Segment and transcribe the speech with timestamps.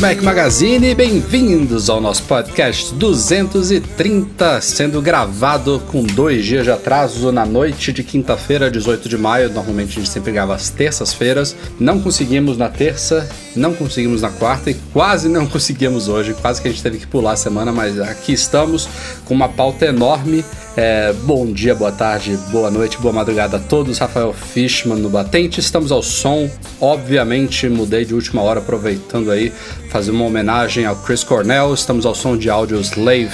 [0.00, 7.44] Mac Magazine, bem-vindos ao nosso podcast 230, sendo gravado com dois dias de atraso na
[7.44, 9.52] noite de quinta-feira, 18 de maio.
[9.52, 11.54] Normalmente a gente sempre grava às terças-feiras.
[11.78, 16.34] Não conseguimos na terça, não conseguimos na quarta e quase não conseguimos hoje.
[16.34, 18.88] Quase que a gente teve que pular a semana, mas aqui estamos
[19.24, 20.44] com uma pauta enorme.
[20.76, 23.98] É, bom dia, boa tarde, boa noite, boa madrugada a todos.
[23.98, 25.60] Rafael Fishman no Batente.
[25.60, 26.48] Estamos ao som.
[26.80, 29.52] Obviamente, mudei de última hora, aproveitando aí,
[29.90, 31.74] fazer uma homenagem ao Chris Cornell.
[31.74, 33.30] Estamos ao som de áudio Slave.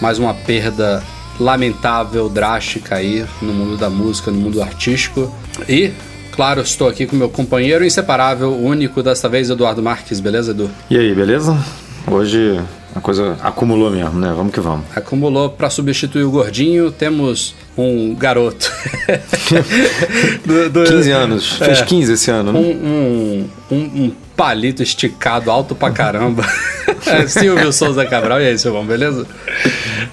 [0.00, 1.02] Mais uma perda
[1.38, 5.32] lamentável, drástica aí no mundo da música, no mundo artístico.
[5.68, 5.92] E,
[6.32, 10.18] claro, estou aqui com meu companheiro inseparável, único desta vez, Eduardo Marques.
[10.18, 10.70] Beleza, Edu?
[10.90, 11.56] E aí, beleza?
[12.06, 12.60] Hoje
[12.94, 14.32] a coisa acumulou mesmo, né?
[14.36, 14.84] Vamos que vamos.
[14.94, 18.70] Acumulou para substituir o gordinho, temos um garoto.
[20.44, 21.58] do, do, 15 anos.
[21.60, 22.58] É, Fez 15 esse ano, né?
[22.58, 26.44] Um, um, um, palito esticado alto pra caramba.
[27.06, 29.26] é, Silvio Souza Cabral, e aí, Silvão, beleza?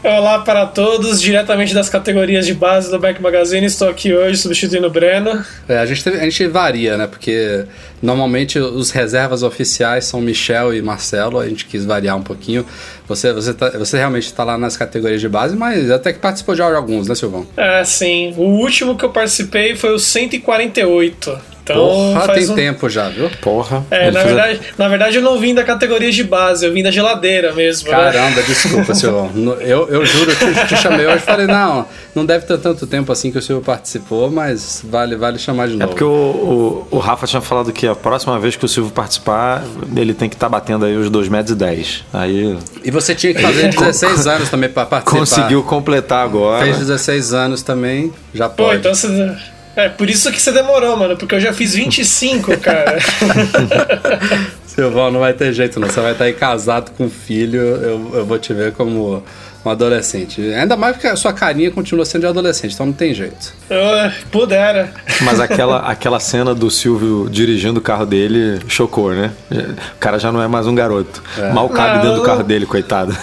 [0.02, 4.88] Olá para todos, diretamente das categorias de base do Back Magazine, estou aqui hoje substituindo
[4.88, 5.44] o Breno.
[5.68, 7.06] É, a gente, a gente varia, né?
[7.06, 7.66] Porque
[8.02, 12.66] normalmente os reservas oficiais são Michel e Marcelo, a gente quis variar um pouquinho.
[13.10, 16.56] Você, você, tá, você realmente está lá nas categorias de base, mas até que participou
[16.56, 17.46] de alguns, né, Silvão?
[17.58, 18.34] É, sim.
[18.38, 21.59] O último que eu participei foi o 148.
[21.70, 22.56] Então, Porra, tem um...
[22.56, 23.30] tempo já, viu?
[23.42, 23.86] Porra.
[23.92, 26.90] É, na verdade, na verdade eu não vim da categoria de base, eu vim da
[26.90, 27.92] geladeira mesmo.
[27.92, 27.96] Né?
[27.96, 28.44] Caramba, né?
[28.48, 29.30] desculpa, Silvão.
[29.62, 31.86] Eu, eu juro que eu te chamei hoje e falei, não,
[32.16, 35.74] não deve ter tanto tempo assim que o Silvio participou, mas vale, vale chamar de
[35.74, 35.84] é novo.
[35.84, 38.92] É porque o, o, o, Rafa tinha falado que a próxima vez que o Silvio
[38.92, 39.64] participar,
[39.96, 42.06] ele tem que estar tá batendo aí os 2 metros e 10.
[42.14, 42.58] Aí...
[42.84, 45.20] E você tinha que fazer 16 anos também para participar.
[45.20, 46.66] Conseguiu completar agora.
[46.66, 48.70] Fez 16 anos também, já pode.
[48.70, 49.38] Pô, então você...
[49.80, 52.98] É, por isso que você demorou, mano, porque eu já fiz 25, cara.
[54.68, 55.88] Silvão, não vai ter jeito não.
[55.88, 59.24] Você vai estar aí casado com filho, eu, eu vou te ver como
[59.64, 60.42] um adolescente.
[60.54, 63.54] Ainda mais porque a sua carinha continua sendo de adolescente, então não tem jeito.
[63.70, 64.92] Uh, pudera.
[65.22, 69.32] Mas aquela, aquela cena do Silvio dirigindo o carro dele chocou, né?
[69.52, 71.22] O cara já não é mais um garoto.
[71.38, 71.52] É.
[71.52, 73.16] Mal cabe não, dentro do carro dele, coitado.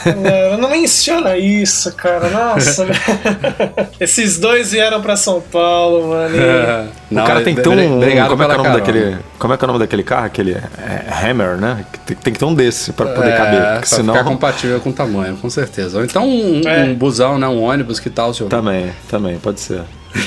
[0.51, 2.29] Não, não menciona isso, cara.
[2.29, 2.87] Nossa.
[4.01, 6.37] Esses dois vieram pra São Paulo, mano.
[6.37, 6.87] É.
[7.11, 7.97] Não, o cara tem que ter um.
[7.97, 10.03] Obrigado como, é que é o nome daquele, como é que é o nome daquele
[10.03, 10.27] carro?
[10.27, 11.85] Aquele é, Hammer, né?
[12.05, 13.61] Tem, tem, que ter um desse pra poder é, caber.
[13.61, 14.15] Pra senão...
[14.15, 15.99] ficar compatível com o tamanho, com certeza.
[15.99, 16.85] Ou então um, é.
[16.85, 17.47] um busão, né?
[17.47, 18.49] Um ônibus, que tal, senhor?
[18.49, 19.83] Também, também, pode ser.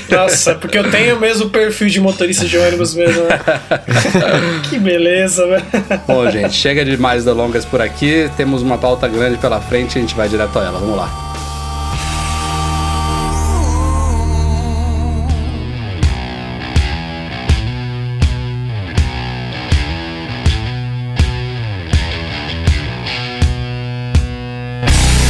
[0.10, 3.40] Nossa, porque eu tenho o mesmo perfil de motorista de ônibus mesmo, né?
[4.70, 5.66] que beleza, velho.
[6.08, 8.30] Bom, gente, chega de mais delongas por aqui.
[8.38, 10.80] Temos uma pauta grande pela frente a gente vai direto a ela.
[10.80, 11.29] Vamos lá.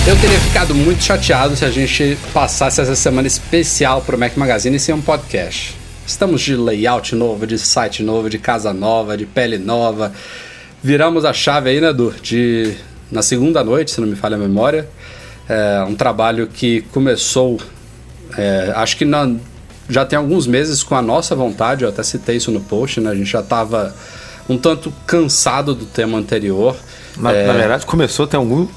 [0.09, 4.35] Eu teria ficado muito chateado se a gente passasse essa semana especial para o Mac
[4.35, 5.77] Magazine sem um podcast.
[6.03, 10.11] Estamos de layout novo, de site novo, de casa nova, de pele nova.
[10.81, 12.11] Viramos a chave aí, né, Edu?
[12.23, 12.73] De,
[13.11, 14.89] na segunda noite, se não me falha a memória.
[15.47, 17.59] É um trabalho que começou,
[18.35, 19.31] é, acho que na,
[19.87, 23.11] já tem alguns meses com a nossa vontade, eu até citei isso no post, né?
[23.11, 23.95] A gente já estava
[24.49, 26.75] um tanto cansado do tema anterior.
[27.15, 27.45] Na, é...
[27.45, 28.67] na verdade, começou tem algum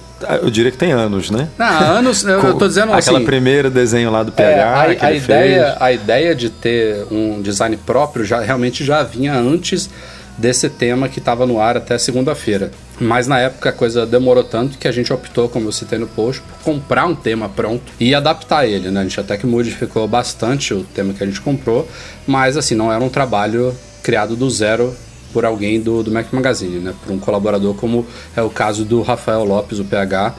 [0.43, 1.49] eu diria que tem anos, né?
[1.59, 3.11] Não, anos, eu tô dizendo assim.
[3.11, 5.83] Aquela primeira desenho lá do PH é, a, que a ele ideia, fez.
[5.83, 9.89] A ideia de ter um design próprio já realmente já vinha antes
[10.37, 12.71] desse tema que estava no ar até segunda-feira.
[13.01, 16.07] Mas na época a coisa demorou tanto que a gente optou, como eu citei no
[16.07, 19.01] post, por comprar um tema pronto e adaptar ele, né?
[19.01, 21.89] A gente até que modificou bastante o tema que a gente comprou,
[22.27, 24.95] mas assim, não era um trabalho criado do zero
[25.33, 26.95] por alguém do, do Mac Magazine, né?
[27.05, 28.07] Por um colaborador, como
[28.37, 30.35] é o caso do Rafael Lopes, o PH,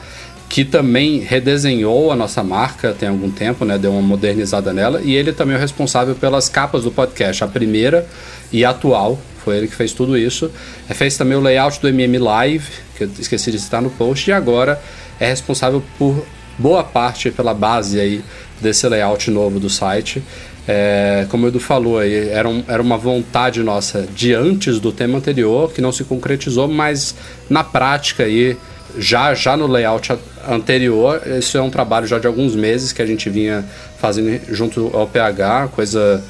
[0.48, 3.76] que também redesenhou a nossa marca tem algum tempo, né?
[3.76, 5.00] Deu uma modernizada nela.
[5.02, 7.42] E ele também é o responsável pelas capas do podcast.
[7.42, 8.06] A primeira
[8.52, 10.50] e a atual Foi ele que fez tudo isso.
[10.88, 14.30] É, fez também o layout do MM Live, que eu esqueci de citar no post,
[14.30, 14.80] e agora
[15.18, 16.24] é responsável por
[16.58, 18.22] boa parte pela base aí
[18.60, 20.22] desse layout novo do site.
[20.66, 24.90] É, como o Edu falou aí, era, um, era uma vontade nossa de antes do
[24.90, 27.14] tema anterior, que não se concretizou, mas
[27.50, 28.56] na prática aí,
[28.96, 30.16] já, já no layout
[30.48, 33.64] anterior, isso é um trabalho já de alguns meses que a gente vinha
[33.98, 36.24] fazendo junto ao PH, coisa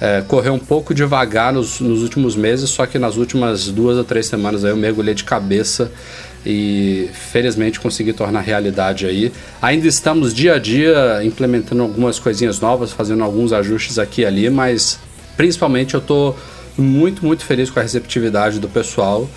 [0.00, 4.04] é, correu um pouco devagar nos, nos últimos meses, só que nas últimas duas ou
[4.04, 5.90] três semanas aí eu mergulhei de cabeça
[6.44, 9.32] e felizmente consegui tornar realidade aí.
[9.62, 14.50] Ainda estamos dia a dia implementando algumas coisinhas novas, fazendo alguns ajustes aqui e ali,
[14.50, 14.98] mas
[15.36, 16.36] principalmente eu estou
[16.76, 19.28] muito, muito feliz com a receptividade do pessoal.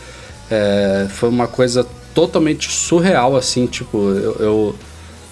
[0.49, 4.75] É, foi uma coisa totalmente surreal, assim, tipo, eu, eu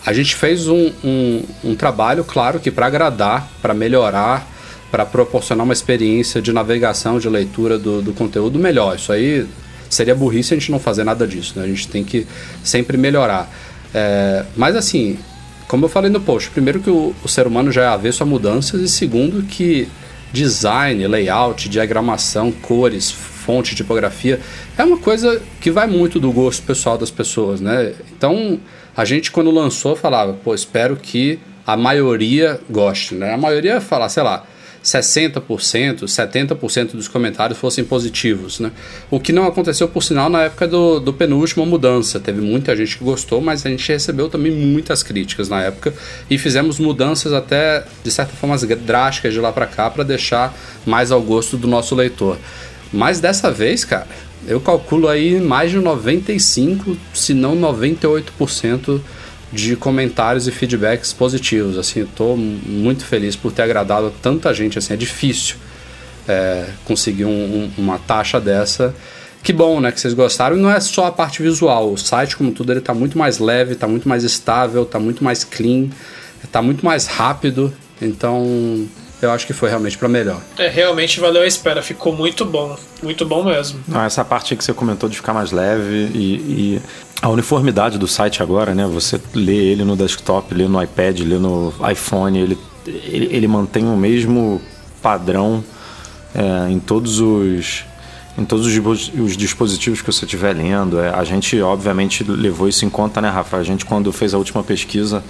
[0.05, 4.47] a gente fez um, um, um trabalho, claro, que para agradar, para melhorar,
[4.91, 8.95] para proporcionar uma experiência de navegação, de leitura do, do conteúdo melhor.
[8.95, 9.47] Isso aí
[9.95, 11.65] seria burrice a gente não fazer nada disso, né?
[11.65, 12.27] A gente tem que
[12.63, 13.49] sempre melhorar.
[13.93, 15.17] É, mas assim,
[15.67, 18.25] como eu falei no post, primeiro que o, o ser humano já é avesso a
[18.25, 19.87] mudanças e segundo que
[20.31, 24.39] design, layout, diagramação, cores, fonte, tipografia
[24.77, 27.93] é uma coisa que vai muito do gosto pessoal das pessoas, né?
[28.15, 28.59] Então
[28.95, 33.33] a gente quando lançou falava, pô, espero que a maioria goste, né?
[33.33, 34.45] A maioria fala, sei lá,
[34.85, 38.71] 60%, 70% dos comentários fossem positivos, né?
[39.09, 42.19] O que não aconteceu, por sinal, na época do, do penúltima mudança.
[42.19, 45.91] Teve muita gente que gostou, mas a gente recebeu também muitas críticas na época
[46.29, 50.55] e fizemos mudanças até, de certa forma, drásticas de lá para cá para deixar
[50.85, 52.37] mais ao gosto do nosso leitor.
[52.93, 54.07] Mas dessa vez, cara,
[54.47, 59.01] eu calculo aí mais de 95, se não 98%
[59.55, 61.77] de comentários e feedbacks positivos.
[61.77, 64.77] Assim, estou muito feliz por ter agradado tanta gente.
[64.77, 65.55] Assim, é difícil
[66.27, 68.93] é, conseguir um, um, uma taxa dessa.
[69.41, 70.57] Que bom, né, que vocês gostaram.
[70.57, 71.93] E não é só a parte visual.
[71.93, 75.23] O site, como tudo, ele está muito mais leve, está muito mais estável, está muito
[75.23, 75.89] mais clean,
[76.43, 77.73] está muito mais rápido.
[78.01, 78.87] Então,
[79.21, 80.41] eu acho que foi realmente para melhor.
[80.57, 83.79] É, realmente valeu a espera, ficou muito bom, muito bom mesmo.
[83.87, 86.81] Não, essa parte que você comentou de ficar mais leve e, e,
[87.21, 88.85] a uniformidade do site agora, né?
[88.87, 93.85] Você lê ele no desktop, lê no iPad, lê no iPhone, ele, ele, ele mantém
[93.85, 94.61] o mesmo
[95.01, 95.63] padrão
[96.33, 97.85] é, em todos os
[98.37, 100.99] em todos os dispositivos que você estiver lendo.
[100.99, 103.55] É, a gente, obviamente, levou isso em conta, né, Rafa?
[103.55, 105.23] A gente, quando fez a última pesquisa,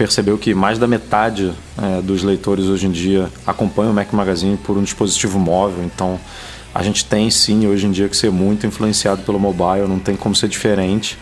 [0.00, 4.56] percebeu que mais da metade é, dos leitores hoje em dia acompanham o Mac Magazine
[4.56, 5.84] por um dispositivo móvel.
[5.84, 6.18] Então,
[6.74, 10.16] a gente tem sim hoje em dia que ser muito influenciado pelo mobile, não tem
[10.16, 11.18] como ser diferente.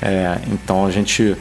[0.00, 1.36] É, então, a gente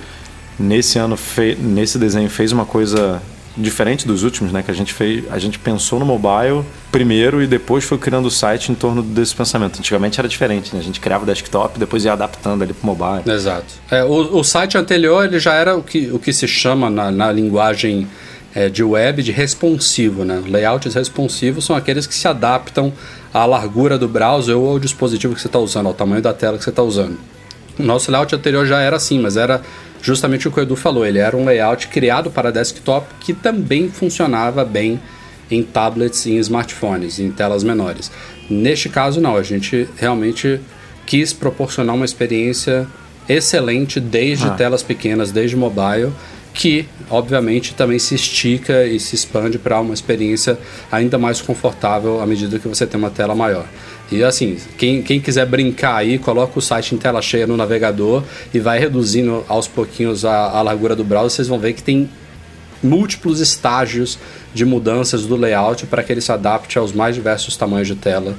[0.60, 1.18] nesse ano
[1.58, 3.22] nesse desenho fez uma coisa
[3.56, 4.64] diferente dos últimos, né?
[4.64, 8.32] Que a gente fez, a gente pensou no mobile primeiro e depois foi criando o
[8.32, 9.80] site em torno desse pensamento.
[9.80, 10.80] Antigamente era diferente, né?
[10.80, 13.32] A gente criava o desktop, depois ia adaptando ali para o mobile.
[13.32, 13.66] Exato.
[13.90, 17.12] É, o, o, site anterior ele já era o que, o que se chama na,
[17.12, 18.08] na linguagem
[18.56, 20.42] é, de web de responsivo, né?
[20.48, 22.92] Layouts responsivos são aqueles que se adaptam
[23.34, 26.58] à largura do browser ou ao dispositivo que você está usando, ao tamanho da tela
[26.58, 27.18] que você está usando.
[27.78, 29.62] O nosso layout anterior já era assim, mas era
[30.04, 31.04] justamente o que o Edu falou.
[31.04, 35.00] Ele era um layout criado para desktop que também funcionava bem
[35.50, 38.12] em tablets e em smartphones, em telas menores.
[38.50, 39.36] Neste caso, não.
[39.36, 40.60] A gente realmente
[41.06, 42.86] quis proporcionar uma experiência
[43.28, 44.52] excelente desde ah.
[44.52, 46.12] telas pequenas, desde mobile,
[46.54, 50.58] que obviamente também se estica e se expande para uma experiência
[50.92, 53.66] ainda mais confortável à medida que você tem uma tela maior.
[54.17, 58.24] E assim, quem, quem quiser brincar aí, coloca o site em tela cheia no navegador
[58.53, 62.10] e vai reduzindo aos pouquinhos a, a largura do browser, vocês vão ver que tem
[62.84, 64.20] múltiplos estágios
[64.53, 68.36] de mudanças do layout para que ele se adapte aos mais diversos tamanhos de tela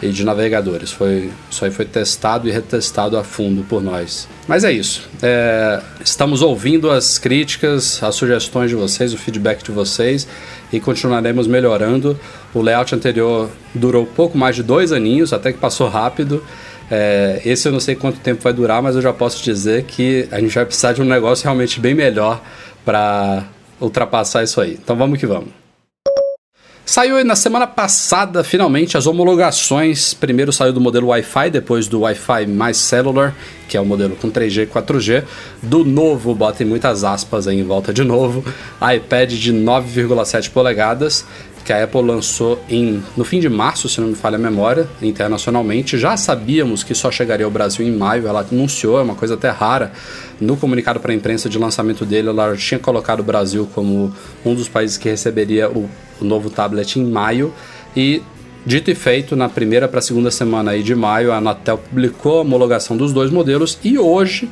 [0.00, 0.92] e de navegadores.
[0.92, 4.28] Foi, isso aí foi testado e retestado a fundo por nós.
[4.46, 5.08] Mas é isso.
[5.20, 10.26] É, estamos ouvindo as críticas, as sugestões de vocês, o feedback de vocês
[10.72, 12.18] e continuaremos melhorando.
[12.54, 16.42] O layout anterior durou pouco mais de dois aninhos, até que passou rápido.
[16.90, 20.26] É, esse eu não sei quanto tempo vai durar, mas eu já posso dizer que
[20.30, 22.42] a gente vai precisar de um negócio realmente bem melhor
[22.84, 23.44] para
[23.80, 24.78] ultrapassar isso aí.
[24.82, 25.57] Então vamos que vamos.
[26.88, 30.14] Saiu na semana passada, finalmente, as homologações.
[30.14, 33.34] Primeiro saiu do modelo Wi-Fi, depois do Wi-Fi mais Cellular,
[33.68, 35.22] que é o modelo com 3G e 4G.
[35.62, 38.42] Do novo, botem muitas aspas aí em volta de novo,
[38.80, 41.26] iPad de 9,7 polegadas,
[41.62, 44.88] que a Apple lançou em, no fim de março, se não me falha a memória,
[45.02, 45.98] internacionalmente.
[45.98, 49.50] Já sabíamos que só chegaria ao Brasil em maio, ela anunciou, é uma coisa até
[49.50, 49.92] rara.
[50.40, 54.10] No comunicado para a imprensa de lançamento dele, ela tinha colocado o Brasil como
[54.42, 55.86] um dos países que receberia o
[56.20, 57.52] o novo tablet em maio
[57.96, 58.22] e
[58.68, 62.40] Dito e feito, na primeira para segunda semana aí de maio, a Anatel publicou a
[62.42, 64.46] homologação dos dois modelos e hoje,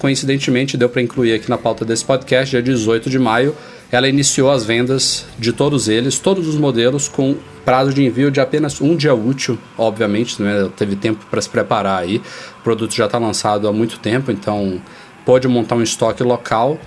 [0.00, 3.54] coincidentemente, deu para incluir aqui na pauta desse podcast, dia 18 de maio,
[3.92, 8.40] ela iniciou as vendas de todos eles, todos os modelos, com prazo de envio de
[8.40, 10.68] apenas um dia útil, obviamente, né?
[10.76, 12.16] teve tempo para se preparar aí.
[12.58, 14.82] O produto já está lançado há muito tempo, então
[15.24, 16.80] pode montar um estoque local.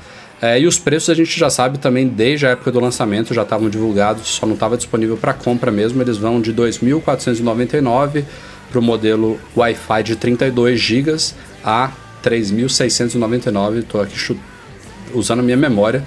[0.46, 3.42] É, e os preços a gente já sabe também desde a época do lançamento, já
[3.42, 6.00] estavam divulgados, só não estava disponível para compra mesmo.
[6.02, 8.24] Eles vão de 2.499
[8.70, 11.16] para o modelo Wi-Fi de 32 GB
[11.64, 11.90] a
[12.24, 13.80] 3.699.
[13.80, 14.38] Estou aqui
[15.16, 16.04] usando a minha memória.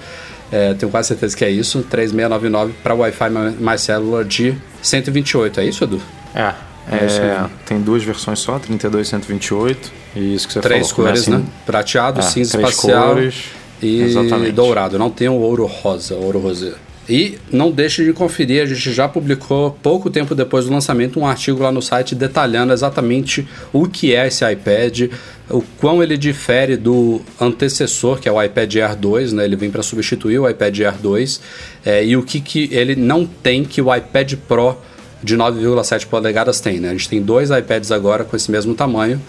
[0.49, 1.83] É, tenho quase certeza que é isso.
[1.89, 3.29] 3699 para Wi-Fi
[3.59, 5.59] mais célula de 128.
[5.59, 6.01] É isso, Edu?
[6.33, 6.53] É.
[6.91, 9.91] É, é tem duas versões só, 32 e 128.
[10.15, 11.11] E isso que você três falou.
[11.11, 11.45] Três cores, né?
[11.65, 13.45] Prateado, é, cinza espacial cores,
[13.81, 14.51] e exatamente.
[14.51, 14.97] dourado.
[14.99, 16.73] Não tem o ouro rosa, ouro rosé.
[17.09, 21.25] E não deixe de conferir, a gente já publicou pouco tempo depois do lançamento um
[21.25, 25.11] artigo lá no site detalhando exatamente o que é esse iPad,
[25.49, 29.43] o quão ele difere do antecessor, que é o iPad Air 2, né?
[29.43, 31.41] ele vem para substituir o iPad Air 2,
[31.83, 34.77] é, e o que, que ele não tem que o iPad Pro
[35.23, 36.79] de 9,7 polegadas tem.
[36.79, 36.89] Né?
[36.89, 39.19] A gente tem dois iPads agora com esse mesmo tamanho,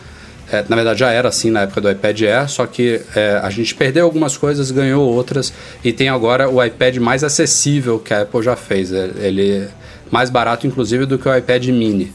[0.53, 3.51] é, na verdade já era assim na época do iPad Air, só que é, a
[3.51, 5.53] gente perdeu algumas coisas, ganhou outras
[5.85, 8.93] e tem agora o iPad mais acessível que a Apple já fez.
[8.93, 9.69] É, ele é
[10.11, 12.13] mais barato, inclusive, do que o iPad Mini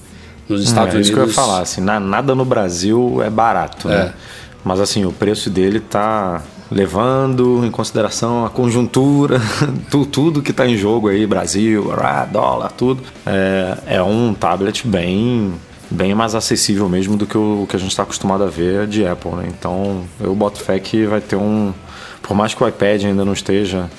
[0.50, 1.10] nos Estados é, Unidos.
[1.10, 4.12] É isso que eu ia falar, assim, nada no Brasil é barato, né?
[4.12, 4.46] É.
[4.64, 9.40] Mas assim, o preço dele tá levando em consideração a conjuntura,
[10.12, 11.92] tudo que está em jogo aí, Brasil,
[12.32, 13.04] dólar, tudo.
[13.26, 15.54] É, é um tablet bem
[15.90, 19.06] bem mais acessível mesmo do que o que a gente está acostumado a ver de
[19.06, 19.46] Apple, né?
[19.48, 21.74] Então eu boto fé que vai ter um,
[22.22, 23.90] por mais que o iPad ainda não esteja,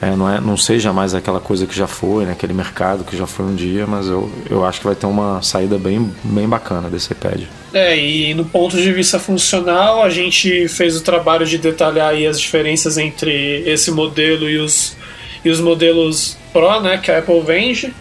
[0.00, 2.32] é, não, é, não seja mais aquela coisa que já foi, né?
[2.32, 5.40] aquele mercado que já foi um dia, mas eu, eu acho que vai ter uma
[5.42, 7.42] saída bem, bem bacana desse iPad.
[7.72, 12.26] É, e no ponto de vista funcional, a gente fez o trabalho de detalhar aí
[12.26, 14.96] as diferenças entre esse modelo e os,
[15.44, 17.92] e os modelos Pro, né, que a Apple vende,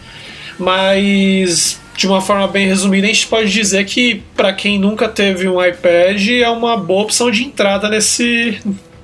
[0.60, 5.48] mas de uma forma bem resumida, a gente pode dizer que para quem nunca teve
[5.48, 8.60] um iPad é uma boa opção de entrada nesse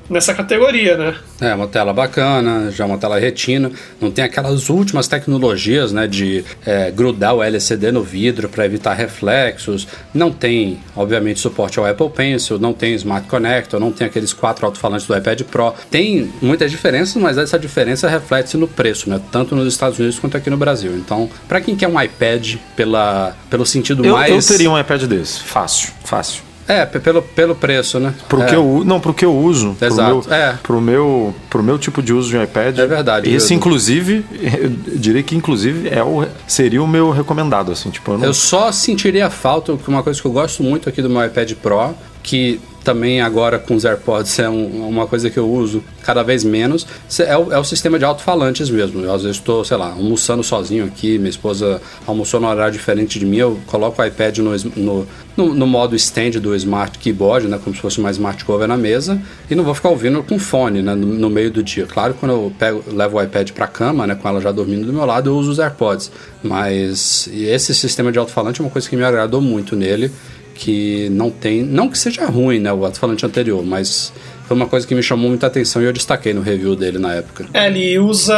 [0.09, 1.15] nessa categoria, né?
[1.39, 6.43] É, uma tela bacana, já uma tela retina, não tem aquelas últimas tecnologias, né, de
[6.65, 12.09] é, grudar o LCD no vidro para evitar reflexos, não tem, obviamente, suporte ao Apple
[12.09, 16.71] Pencil, não tem Smart Connector, não tem aqueles quatro alto-falantes do iPad Pro, tem muitas
[16.71, 20.57] diferenças, mas essa diferença reflete-se no preço, né, tanto nos Estados Unidos quanto aqui no
[20.57, 20.95] Brasil.
[20.95, 24.33] Então, para quem quer um iPad pela, pelo sentido eu, mais...
[24.33, 26.48] Eu teria um iPad desse, fácil, fácil.
[26.69, 28.13] É, pelo, pelo preço, né?
[28.27, 28.45] Pro é.
[28.45, 29.75] que eu, não, pro que eu uso.
[29.81, 30.21] Exato.
[30.21, 30.53] Pro meu, é.
[30.61, 32.77] pro meu, pro meu tipo de uso de iPad.
[32.77, 33.27] É verdade.
[33.27, 34.23] Esse, inclusive,
[34.61, 38.11] eu diria que inclusive é o, seria o meu recomendado, assim, tipo.
[38.11, 38.25] Eu, não...
[38.25, 41.95] eu só sentiria falta, uma coisa que eu gosto muito aqui do meu iPad Pro,
[42.21, 46.43] que também agora com os AirPods é um, uma coisa que eu uso cada vez
[46.43, 46.87] menos,
[47.19, 49.03] é o, é o sistema de alto-falantes mesmo.
[49.03, 53.19] Eu às vezes estou, sei lá, almoçando sozinho aqui, minha esposa almoçou num horário diferente
[53.19, 57.47] de mim, eu coloco o iPad no, no, no, no modo stand do Smart Keyboard,
[57.47, 60.39] né, como se fosse uma Smart Cover na mesa, e não vou ficar ouvindo com
[60.39, 61.85] fone né, no, no meio do dia.
[61.85, 64.93] Claro, quando eu pego, levo o iPad para cama, né, com ela já dormindo do
[64.93, 66.11] meu lado, eu uso os AirPods.
[66.41, 70.11] Mas esse sistema de alto-falante é uma coisa que me agradou muito nele
[70.59, 71.63] que não tem.
[71.63, 72.71] Não que seja ruim, né?
[72.71, 74.11] O alto-falante anterior, mas
[74.45, 77.13] foi uma coisa que me chamou muita atenção e eu destaquei no review dele na
[77.13, 77.45] época.
[77.53, 78.35] É, ele usa,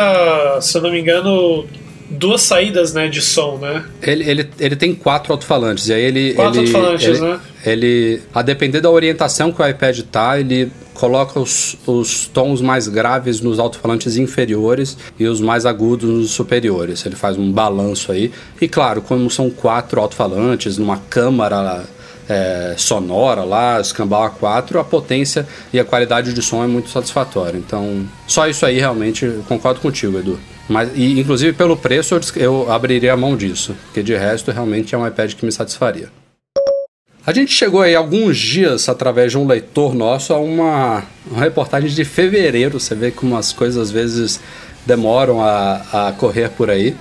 [0.61, 1.65] se eu não me engano,
[2.11, 3.83] duas saídas né, de som, né?
[4.03, 6.33] Ele, ele, ele tem quatro alto-falantes, e aí ele.
[6.35, 7.39] Quatro alto-falantes, né?
[7.65, 12.87] Ele, a depender da orientação que o iPad tá, ele coloca os, os tons mais
[12.87, 17.03] graves nos alto-falantes inferiores e os mais agudos nos superiores.
[17.03, 18.31] Ele faz um balanço aí.
[18.59, 21.83] E claro, como são quatro alto-falantes numa câmara
[22.29, 27.57] é, sonora lá, escambau A4, a potência e a qualidade de som é muito satisfatória.
[27.57, 30.39] Então, só isso aí realmente concordo contigo, Edu.
[30.69, 34.95] Mas, e, inclusive pelo preço eu, eu abriria a mão disso, porque de resto realmente
[34.95, 36.09] é um iPad que me satisfaria.
[37.25, 41.89] A gente chegou aí alguns dias, através de um leitor nosso, a uma, uma reportagem
[41.89, 42.79] de fevereiro.
[42.79, 44.39] Você vê como as coisas às vezes
[44.87, 46.95] demoram a, a correr por aí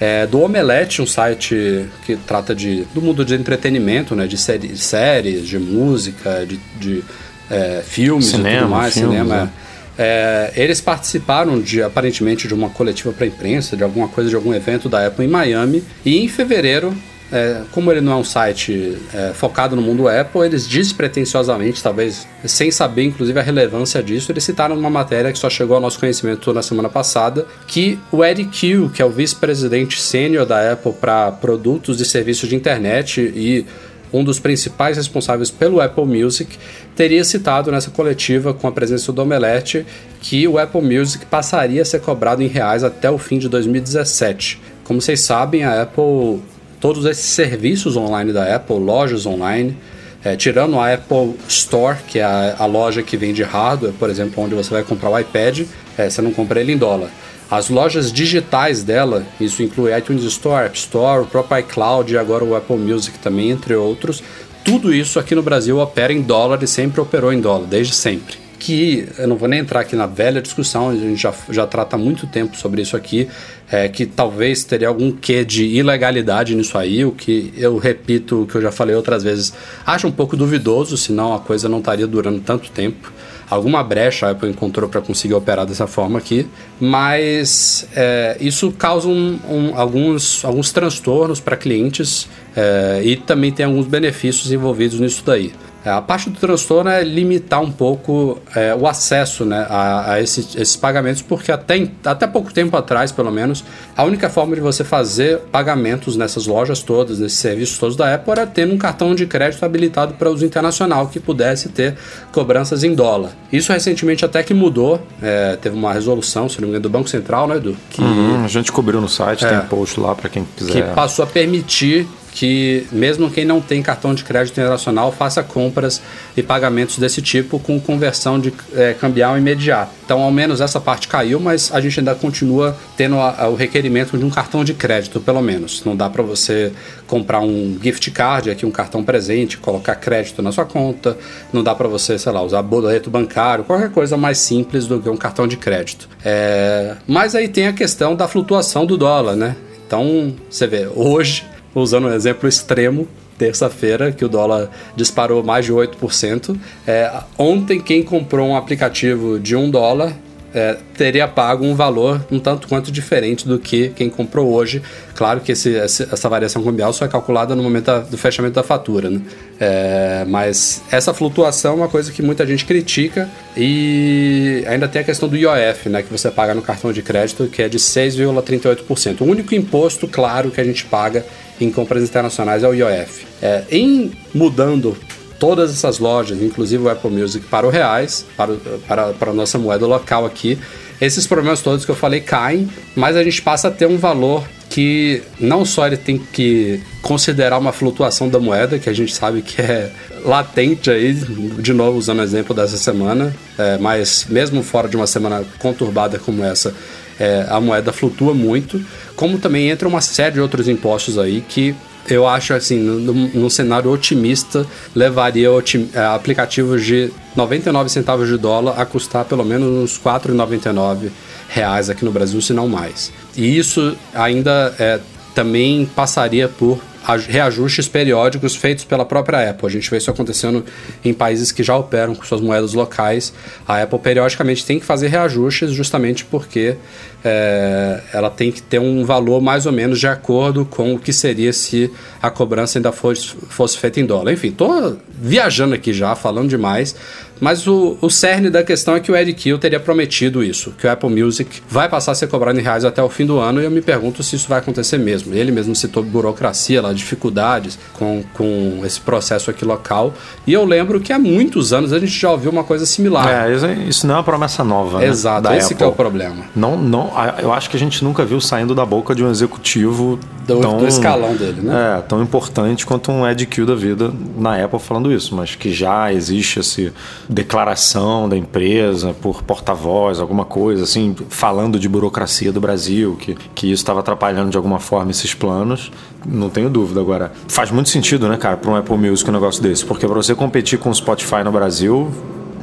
[0.00, 4.74] é, do Omelete, um site que trata de, do mundo de entretenimento, né, de série,
[4.76, 7.04] séries, de música, de, de
[7.50, 9.52] é, filmes cinema, e tudo mais, filmes, cinema.
[9.98, 10.52] É.
[10.56, 10.62] é.
[10.62, 14.88] eles participaram de aparentemente de uma coletiva para imprensa, de alguma coisa, de algum evento
[14.88, 16.96] da Apple em Miami, e em fevereiro
[17.32, 22.26] é, como ele não é um site é, focado no mundo Apple, eles despretensiosamente, talvez
[22.44, 25.98] sem saber inclusive a relevância disso, eles citaram numa matéria que só chegou ao nosso
[25.98, 30.92] conhecimento na semana passada, que o Eric Q, que é o vice-presidente sênior da Apple
[30.92, 33.64] para produtos e serviços de internet e
[34.12, 36.58] um dos principais responsáveis pelo Apple Music,
[36.96, 39.86] teria citado nessa coletiva com a presença do Omelete
[40.20, 44.60] que o Apple Music passaria a ser cobrado em reais até o fim de 2017.
[44.84, 46.40] Como vocês sabem, a Apple,
[46.80, 49.76] todos esses serviços online da Apple, lojas online,
[50.24, 54.42] é, tirando a Apple Store, que é a, a, loja que vende hardware, por exemplo,
[54.42, 55.62] onde você vai comprar o iPad,
[55.96, 57.10] é, você não compra ele em dólar.
[57.50, 62.44] As lojas digitais dela, isso inclui iTunes Store, App Store, o próprio iCloud e agora
[62.44, 64.22] o Apple Music também, entre outros.
[64.64, 68.36] Tudo isso aqui no Brasil opera em dólar e sempre operou em dólar, desde sempre.
[68.58, 71.96] Que eu não vou nem entrar aqui na velha discussão, a gente já, já trata
[71.96, 73.26] há muito tempo sobre isso aqui,
[73.70, 78.46] é, que talvez teria algum quê de ilegalidade nisso aí, o que eu repito, o
[78.46, 79.52] que eu já falei outras vezes,
[79.86, 83.12] acho um pouco duvidoso, senão a coisa não estaria durando tanto tempo
[83.50, 86.46] alguma brecha a Apple encontrou para conseguir operar dessa forma aqui,
[86.78, 93.66] mas é, isso causa um, um, alguns, alguns transtornos para clientes é, e também tem
[93.66, 95.52] alguns benefícios envolvidos nisso daí.
[95.84, 100.20] É, a parte do transtorno é limitar um pouco é, o acesso né, a, a
[100.20, 103.64] esse, esses pagamentos, porque até, até pouco tempo atrás, pelo menos,
[103.96, 108.30] a única forma de você fazer pagamentos nessas lojas todas, nesses serviços todos da Apple,
[108.32, 111.96] era tendo um cartão de crédito habilitado para uso internacional que pudesse ter
[112.30, 113.30] cobranças em dólar.
[113.50, 117.08] Isso recentemente até que mudou, é, teve uma resolução, se não me engano, do Banco
[117.08, 117.76] Central, né, Edu?
[117.88, 119.60] Que, uhum, a gente cobriu no site, tem é.
[119.60, 120.72] post lá para quem quiser.
[120.72, 126.00] Que passou a permitir que mesmo quem não tem cartão de crédito internacional faça compras
[126.36, 129.90] e pagamentos desse tipo com conversão de é, cambial imediata.
[130.04, 133.54] Então, ao menos essa parte caiu, mas a gente ainda continua tendo a, a, o
[133.54, 135.84] requerimento de um cartão de crédito, pelo menos.
[135.84, 136.72] Não dá para você
[137.06, 141.16] comprar um gift card, aqui um cartão presente, colocar crédito na sua conta.
[141.52, 145.08] Não dá para você, sei lá, usar boleto bancário, qualquer coisa mais simples do que
[145.08, 146.08] um cartão de crédito.
[146.24, 146.96] É...
[147.06, 149.56] Mas aí tem a questão da flutuação do dólar, né?
[149.86, 151.44] Então, você vê, hoje
[151.74, 153.06] usando um exemplo extremo,
[153.38, 156.56] terça-feira, que o dólar disparou mais de 8%.
[156.86, 160.14] É, ontem, quem comprou um aplicativo de um dólar
[160.52, 164.82] é, teria pago um valor um tanto quanto diferente do que quem comprou hoje.
[165.14, 169.10] Claro que esse, essa variação cambial só é calculada no momento do fechamento da fatura,
[169.10, 169.20] né?
[169.58, 175.04] É, mas essa flutuação é uma coisa que muita gente critica e ainda tem a
[175.04, 179.20] questão do IOF, né, que você paga no cartão de crédito, que é de 6,38%.
[179.20, 181.24] O único imposto, claro, que a gente paga
[181.64, 183.26] em compras internacionais é o IOF.
[183.42, 184.96] É, em mudando
[185.38, 188.54] todas essas lojas, inclusive o Apple Music, para o reais, para,
[188.86, 190.58] para, para a nossa moeda local aqui,
[191.00, 194.44] esses problemas todos que eu falei caem, mas a gente passa a ter um valor
[194.68, 199.42] que não só ele tem que considerar uma flutuação da moeda, que a gente sabe
[199.42, 199.90] que é
[200.24, 205.06] latente aí, de novo usando o exemplo dessa semana, é, mas mesmo fora de uma
[205.06, 206.72] semana conturbada como essa,
[207.20, 208.82] é, a moeda flutua muito,
[209.14, 211.76] como também entra uma série de outros impostos aí que
[212.08, 218.80] eu acho assim, num, cenário otimista, levaria otim, é, aplicativos de 99 centavos de dólar
[218.80, 221.10] a custar pelo menos uns 4,99
[221.48, 223.12] reais aqui no Brasil, se não mais.
[223.36, 224.98] E isso ainda é,
[225.34, 226.80] também passaria por
[227.28, 229.66] reajustes periódicos feitos pela própria Apple.
[229.66, 230.64] A gente vê isso acontecendo
[231.04, 233.32] em países que já operam com suas moedas locais.
[233.66, 236.76] A Apple periodicamente tem que fazer reajustes justamente porque
[237.24, 241.12] é, ela tem que ter um valor mais ou menos de acordo com o que
[241.12, 241.90] seria se
[242.22, 244.32] a cobrança ainda fosse, fosse feita em dólar.
[244.32, 246.94] Enfim, estou viajando aqui já, falando demais,
[247.40, 250.86] mas o, o cerne da questão é que o Eric Hill teria prometido isso, que
[250.86, 253.60] o Apple Music vai passar a ser cobrado em reais até o fim do ano,
[253.60, 255.34] e eu me pergunto se isso vai acontecer mesmo.
[255.34, 260.12] Ele mesmo citou burocracia, lá, dificuldades com, com esse processo aqui local,
[260.46, 263.28] e eu lembro que há muitos anos a gente já ouviu uma coisa similar.
[263.28, 263.52] É,
[263.88, 265.06] isso não é uma promessa nova, né?
[265.06, 266.44] Exato, esse é o problema.
[266.54, 270.18] Não, não, eu acho que a gente nunca viu saindo da boca de um executivo
[270.56, 271.98] do, tão, do escalão dele, né?
[271.98, 275.72] É, tão importante quanto um Ed Q da vida na Apple falando isso, mas que
[275.72, 276.92] já existe essa
[277.28, 283.66] declaração da empresa por porta-voz, alguma coisa assim, falando de burocracia do Brasil, que, que
[283.66, 285.90] isso estava atrapalhando de alguma forma esses planos,
[286.26, 287.00] não tenho dúvida.
[287.00, 290.16] Agora, faz muito sentido, né, cara, para um Apple Music um negócio desse, porque para
[290.16, 292.10] você competir com o Spotify no Brasil,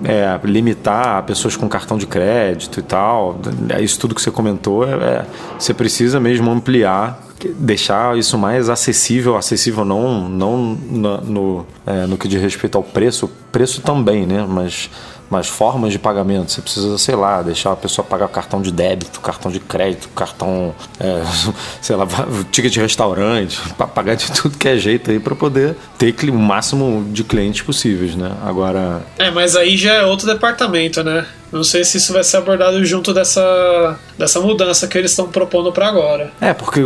[0.03, 4.87] é, limitar pessoas com cartão de crédito e tal, é isso tudo que você comentou,
[4.87, 5.25] é, é,
[5.57, 12.17] você precisa mesmo ampliar deixar isso mais acessível, acessível não, não no, no, é, no
[12.17, 14.45] que diz respeito ao preço preço também, né?
[14.47, 14.89] Mas
[15.29, 16.51] mas formas de pagamento.
[16.51, 20.73] Você precisa, sei lá, deixar a pessoa pagar cartão de débito, cartão de crédito, cartão,
[20.99, 21.23] é,
[21.81, 22.07] sei lá,
[22.51, 26.33] ticket de restaurante, para pagar de tudo que é jeito aí para poder ter o
[26.33, 28.31] máximo de clientes possíveis, né?
[28.45, 29.01] Agora.
[29.17, 31.25] É, mas aí já é outro departamento, né?
[31.51, 35.71] Não sei se isso vai ser abordado junto dessa, dessa mudança que eles estão propondo
[35.71, 36.31] para agora.
[36.41, 36.81] É, porque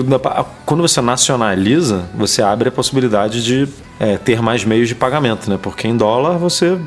[0.66, 3.68] quando você nacionaliza, você abre a possibilidade de
[4.00, 5.60] é, ter mais meios de pagamento, né?
[5.62, 6.78] Porque em dólar você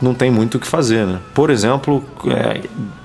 [0.00, 1.18] não tem muito o que fazer, né?
[1.34, 2.60] Por exemplo, é,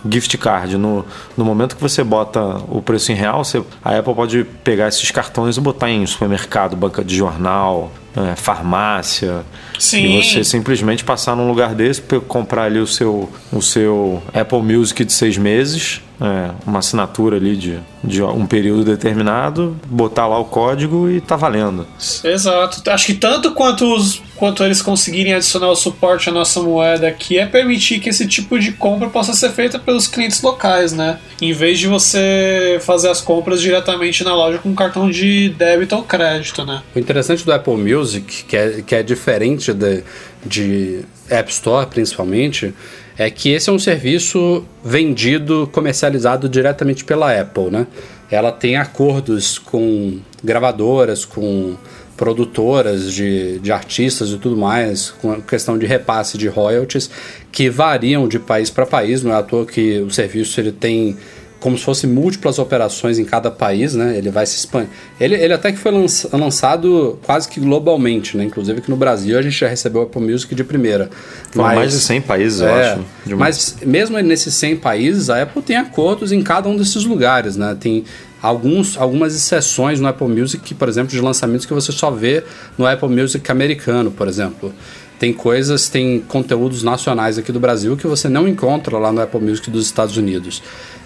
[0.08, 0.78] gift card.
[0.78, 4.88] No, no momento que você bota o preço em real, você, a Apple pode pegar
[4.88, 9.44] esses cartões e botar em supermercado, banca de jornal, é, farmácia.
[9.80, 10.20] Sim.
[10.20, 15.04] E você simplesmente passar num lugar desse, comprar ali o seu, o seu Apple Music
[15.04, 20.46] de seis meses, é, uma assinatura ali de, de um período determinado, botar lá o
[20.46, 21.86] código e tá valendo.
[22.24, 22.90] Exato.
[22.90, 27.38] Acho que tanto quanto, os, quanto eles conseguirem adicionar o suporte à nossa moeda aqui,
[27.38, 31.20] é permitir que esse tipo de compra possa ser feita pelos clientes locais, né?
[31.42, 36.04] Em vez de você fazer as compras diretamente na loja com cartão de débito ou
[36.04, 36.82] crédito, né?
[36.96, 40.04] O interessante do Apple Music, que é, que é diferente de,
[40.46, 41.00] de
[41.30, 42.74] App Store principalmente,
[43.18, 47.88] é que esse é um serviço vendido, comercializado diretamente pela Apple, né?
[48.30, 51.76] Ela tem acordos com gravadoras, com
[52.18, 57.10] produtoras de, de artistas e tudo mais, com questão de repasse de royalties,
[57.52, 61.18] que variam de país para país, não é à toa que o serviço ele tem
[61.66, 64.16] como se fosse múltiplas operações em cada país, né?
[64.16, 64.88] Ele vai se expandir.
[65.20, 65.92] Ele, ele até que foi
[66.32, 68.44] lançado quase que globalmente, né?
[68.44, 71.10] Inclusive aqui no Brasil a gente já recebeu o Apple Music de primeira.
[71.50, 73.06] Foram mais de 100 países, é, eu acho.
[73.26, 73.38] Uma...
[73.38, 77.76] Mas mesmo nesses 100 países, a Apple tem acordos em cada um desses lugares, né?
[77.80, 78.04] Tem
[78.40, 82.44] alguns, algumas exceções no Apple Music, por exemplo, de lançamentos que você só vê
[82.78, 84.72] no Apple Music americano, por exemplo.
[85.20, 89.40] Tem coisas, tem conteúdos nacionais aqui do Brasil que você não encontra lá no Apple
[89.40, 90.62] Music dos Estados Unidos.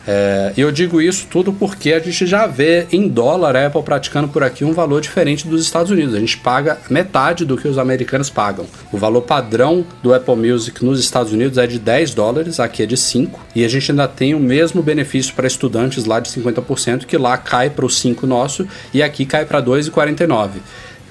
[0.08, 3.84] É, e eu digo isso tudo porque a gente já vê em dólar a Apple
[3.84, 6.16] praticando por aqui um valor diferente dos Estados Unidos.
[6.16, 8.66] A gente paga metade do que os americanos pagam.
[8.92, 12.86] O valor padrão do Apple Music nos Estados Unidos é de 10 dólares, aqui é
[12.88, 13.40] de 5.
[13.56, 17.38] E a gente ainda tem o mesmo benefício para estudantes lá de 50%, que lá
[17.38, 20.50] cai para o 5 nosso e aqui cai para 2,49.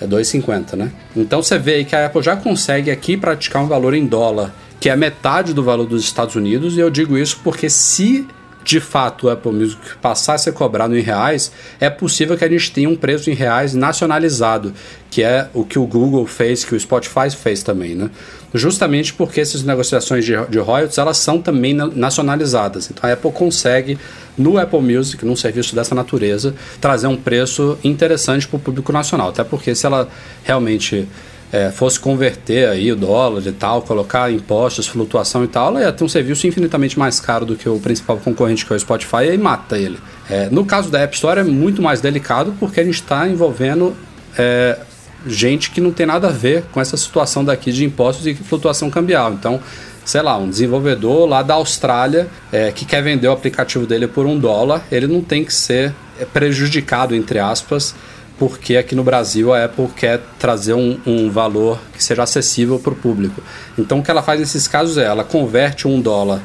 [0.00, 0.92] É 2,50, né?
[1.16, 4.54] Então você vê aí que a Apple já consegue aqui praticar um valor em dólar
[4.80, 8.26] que é metade do valor dos Estados Unidos, e eu digo isso porque se
[8.68, 11.50] de fato o Apple Music passar a ser cobrado em reais,
[11.80, 14.74] é possível que a gente tenha um preço em reais nacionalizado,
[15.10, 18.10] que é o que o Google fez, que o Spotify fez também, né?
[18.52, 22.90] Justamente porque essas negociações de, de royalties, elas são também nacionalizadas.
[22.90, 23.98] Então a Apple consegue,
[24.36, 29.30] no Apple Music, num serviço dessa natureza, trazer um preço interessante para o público nacional.
[29.30, 30.10] Até porque se ela
[30.44, 31.08] realmente
[31.52, 35.92] é, fosse converter aí o dólar e tal, colocar impostos, flutuação e tal, ela ia
[35.92, 39.24] ter um serviço infinitamente mais caro do que o principal concorrente que é o Spotify
[39.24, 39.98] e aí mata ele.
[40.28, 43.96] É, no caso da App Store é muito mais delicado porque a gente está envolvendo
[44.36, 44.78] é,
[45.26, 48.90] gente que não tem nada a ver com essa situação daqui de impostos e flutuação
[48.90, 49.32] cambial.
[49.32, 49.60] Então,
[50.04, 54.26] sei lá, um desenvolvedor lá da Austrália é, que quer vender o aplicativo dele por
[54.26, 55.94] um dólar, ele não tem que ser
[56.32, 57.94] prejudicado, entre aspas,
[58.38, 62.92] porque aqui no Brasil a Apple quer trazer um, um valor que seja acessível para
[62.92, 63.42] o público.
[63.76, 66.40] Então o que ela faz nesses casos é ela converte um dólar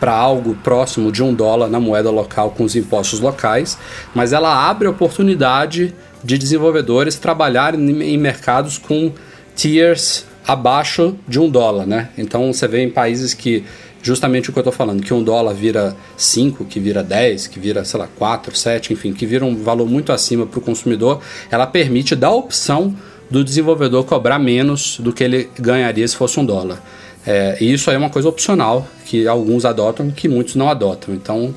[0.00, 3.78] para algo próximo de um dólar na moeda local com os impostos locais,
[4.14, 9.12] mas ela abre oportunidade de desenvolvedores trabalharem em mercados com
[9.54, 12.10] tiers abaixo de um dólar, né?
[12.18, 13.64] Então você vê em países que
[14.04, 17.58] justamente o que eu estou falando, que um dólar vira 5, que vira 10, que
[17.58, 21.20] vira, sei lá, 4, 7, enfim, que vira um valor muito acima para o consumidor,
[21.50, 22.94] ela permite dar a opção
[23.30, 26.82] do desenvolvedor cobrar menos do que ele ganharia se fosse um dólar.
[27.26, 31.14] É, e isso aí é uma coisa opcional que alguns adotam que muitos não adotam.
[31.14, 31.54] Então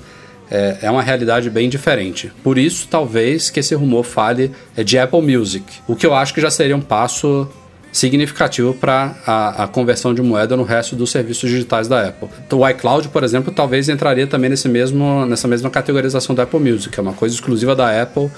[0.49, 2.31] é, é uma realidade bem diferente.
[2.41, 4.51] Por isso, talvez que esse rumor fale
[4.86, 7.49] de Apple Music, o que eu acho que já seria um passo
[7.97, 12.29] significativo para a, a, conversão de moeda no resto dos serviços digitais da Apple.
[12.45, 16.60] Então, o iCloud, por exemplo, talvez entraria também nesse mesmo, nessa mesma categorização da Apple
[16.60, 18.29] Music, é uma coisa exclusiva da Apple,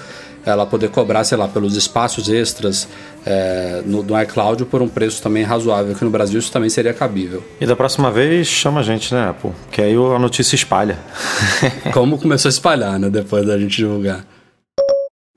[0.46, 2.88] ela poder cobrar, sei lá, pelos espaços extras
[3.26, 5.92] é, no, no iCloud por um preço também razoável.
[5.92, 7.44] Aqui no Brasil isso também seria cabível.
[7.60, 9.52] E da próxima vez chama a gente, né, Apple?
[9.70, 10.98] Que aí a notícia espalha.
[11.94, 14.26] Como começou a espalhar, né, depois da gente divulgar.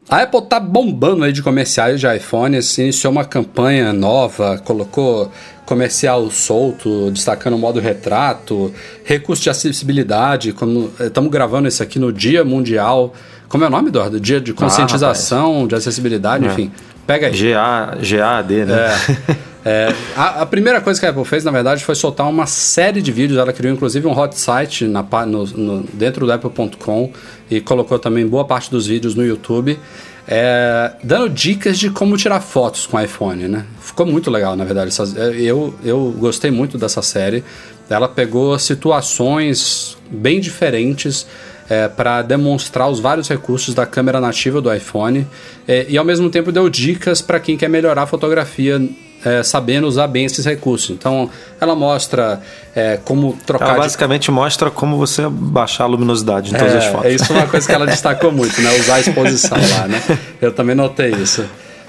[0.08, 5.30] A Apple tá bombando aí de comerciais de iPhones, iniciou uma campanha nova, colocou
[5.64, 8.72] comercial solto, destacando o modo retrato,
[9.04, 13.14] recurso de acessibilidade, como estamos eh, gravando isso aqui no Dia Mundial,
[13.48, 14.18] como é o nome, Eduardo?
[14.18, 16.48] Dia de ah, conscientização, ah, de acessibilidade, é.
[16.48, 16.72] enfim.
[17.06, 17.32] Pega aí.
[17.32, 18.94] GA, GAD, né?
[19.28, 19.36] É.
[19.64, 23.00] É, a, a, primeira coisa que a Apple fez, na verdade, foi soltar uma série
[23.00, 23.38] de vídeos.
[23.38, 27.12] Ela criou inclusive um hot site na, no, no, dentro do Apple.com
[27.50, 29.78] e colocou também boa parte dos vídeos no YouTube.
[30.26, 33.66] É, dando dicas de como tirar fotos com iPhone, né?
[33.80, 34.94] Ficou muito legal, na verdade.
[35.16, 37.44] É, eu, eu gostei muito dessa série.
[37.88, 41.26] Ela pegou situações bem diferentes
[41.68, 45.26] é, para demonstrar os vários recursos da câmera nativa do iPhone
[45.66, 48.80] é, e ao mesmo tempo deu dicas para quem quer melhorar a fotografia
[49.24, 50.90] é, sabendo usar bem esses recursos.
[50.90, 51.30] Então,
[51.60, 52.40] ela mostra
[52.74, 53.70] é, como trocar.
[53.70, 54.30] Ela basicamente de...
[54.30, 57.06] mostra como você baixar a luminosidade em todas é, as fotos.
[57.06, 58.70] É isso é uma coisa que ela destacou muito, né?
[58.78, 60.02] Usar a exposição lá, né?
[60.40, 61.44] Eu também notei isso.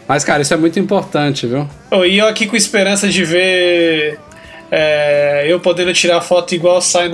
[0.08, 1.68] Mas, cara, isso é muito importante, viu?
[1.90, 4.20] Oh, e eu aqui com esperança de ver
[4.76, 7.08] é, eu podendo tirar foto igual sai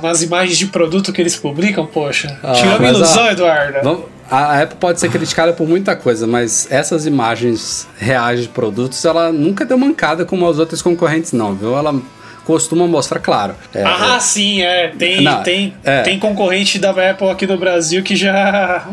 [0.00, 2.38] nas imagens de produto que eles publicam, poxa.
[2.44, 3.78] Ah, Tirou a ilusão, Eduardo.
[3.82, 9.04] Vamos, a Apple pode ser criticada por muita coisa, mas essas imagens reais de produtos,
[9.04, 11.76] ela nunca deu mancada como as outras concorrentes, não, viu?
[11.76, 12.00] Ela
[12.44, 13.56] costuma mostrar, claro.
[13.74, 14.88] É, ah, é, sim, é.
[14.96, 16.02] Tem, não, tem, é.
[16.02, 18.86] tem concorrente da Apple aqui no Brasil que já.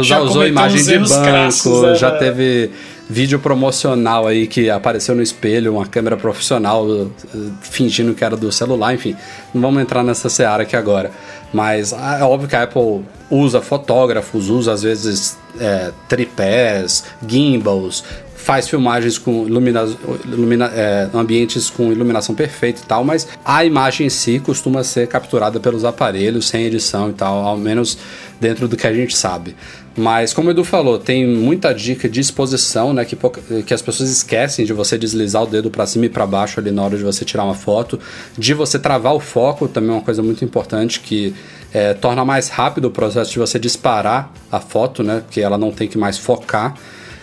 [0.00, 1.94] já usou imagem de banco, crassos, é.
[1.94, 2.70] já teve
[3.08, 8.50] vídeo promocional aí que apareceu no espelho, uma câmera profissional eh, fingindo que era do
[8.50, 9.16] celular, enfim.
[9.52, 11.10] Não vamos entrar nessa seara aqui agora.
[11.52, 18.02] Mas ah, é óbvio que a Apple usa fotógrafos, usa às vezes é, tripés, gimbals,
[18.44, 19.88] faz filmagens com ilumina,
[20.26, 25.08] ilumina, é, ambientes com iluminação perfeita e tal, mas a imagem em si costuma ser
[25.08, 27.96] capturada pelos aparelhos sem edição e tal, ao menos
[28.38, 29.56] dentro do que a gente sabe.
[29.96, 33.16] Mas como o Edu falou, tem muita dica de exposição, né, que,
[33.62, 36.72] que as pessoas esquecem de você deslizar o dedo para cima e para baixo ali
[36.72, 37.98] na hora de você tirar uma foto,
[38.36, 41.32] de você travar o foco, também é uma coisa muito importante que
[41.72, 45.70] é, torna mais rápido o processo de você disparar a foto, né, porque ela não
[45.70, 46.74] tem que mais focar.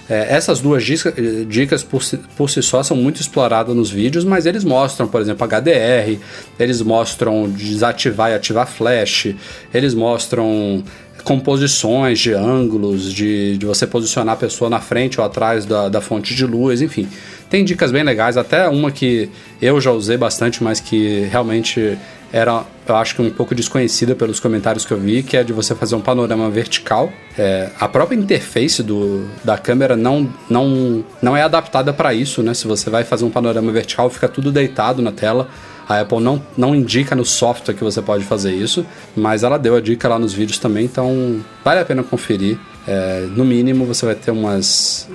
[0.09, 1.13] É, essas duas dicas,
[1.47, 5.21] dicas por, si, por si só são muito exploradas nos vídeos, mas eles mostram, por
[5.21, 6.19] exemplo, HDR,
[6.59, 9.33] eles mostram desativar e ativar flash,
[9.73, 10.83] eles mostram
[11.23, 16.01] composições de ângulos, de, de você posicionar a pessoa na frente ou atrás da, da
[16.01, 17.07] fonte de luz, enfim.
[17.49, 19.29] Tem dicas bem legais, até uma que
[19.61, 21.97] eu já usei bastante, mas que realmente
[22.31, 25.51] era, eu acho que um pouco desconhecida pelos comentários que eu vi, que é de
[25.51, 27.11] você fazer um panorama vertical.
[27.37, 32.53] É, a própria interface do, da câmera não, não, não é adaptada para isso, né?
[32.53, 35.49] Se você vai fazer um panorama vertical, fica tudo deitado na tela.
[35.87, 39.75] A Apple não, não indica no software que você pode fazer isso, mas ela deu
[39.75, 42.57] a dica lá nos vídeos também, então vale a pena conferir.
[42.87, 45.07] É, no mínimo você vai ter umas,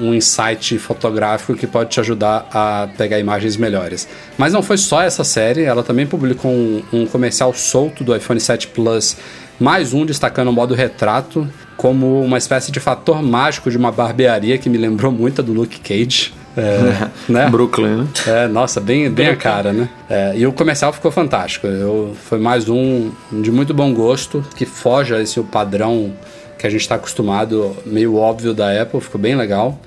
[0.00, 4.08] um insight fotográfico que pode te ajudar a pegar imagens melhores.
[4.38, 8.40] Mas não foi só essa série, ela também publicou um, um comercial solto do iPhone
[8.40, 9.16] 7 Plus,
[9.58, 14.58] mais um destacando o modo retrato como uma espécie de fator mágico de uma barbearia
[14.58, 16.32] que me lembrou muito do Luke Cage.
[16.56, 17.48] É, né?
[17.48, 18.08] Brooklyn, né?
[18.26, 19.88] É, nossa, bem, bem a cara, né?
[20.08, 21.66] É, e o comercial ficou fantástico.
[21.66, 26.12] Eu, foi mais um de muito bom gosto, que foge a esse padrão
[26.58, 29.80] que a gente está acostumado, meio óbvio da Apple, ficou bem legal.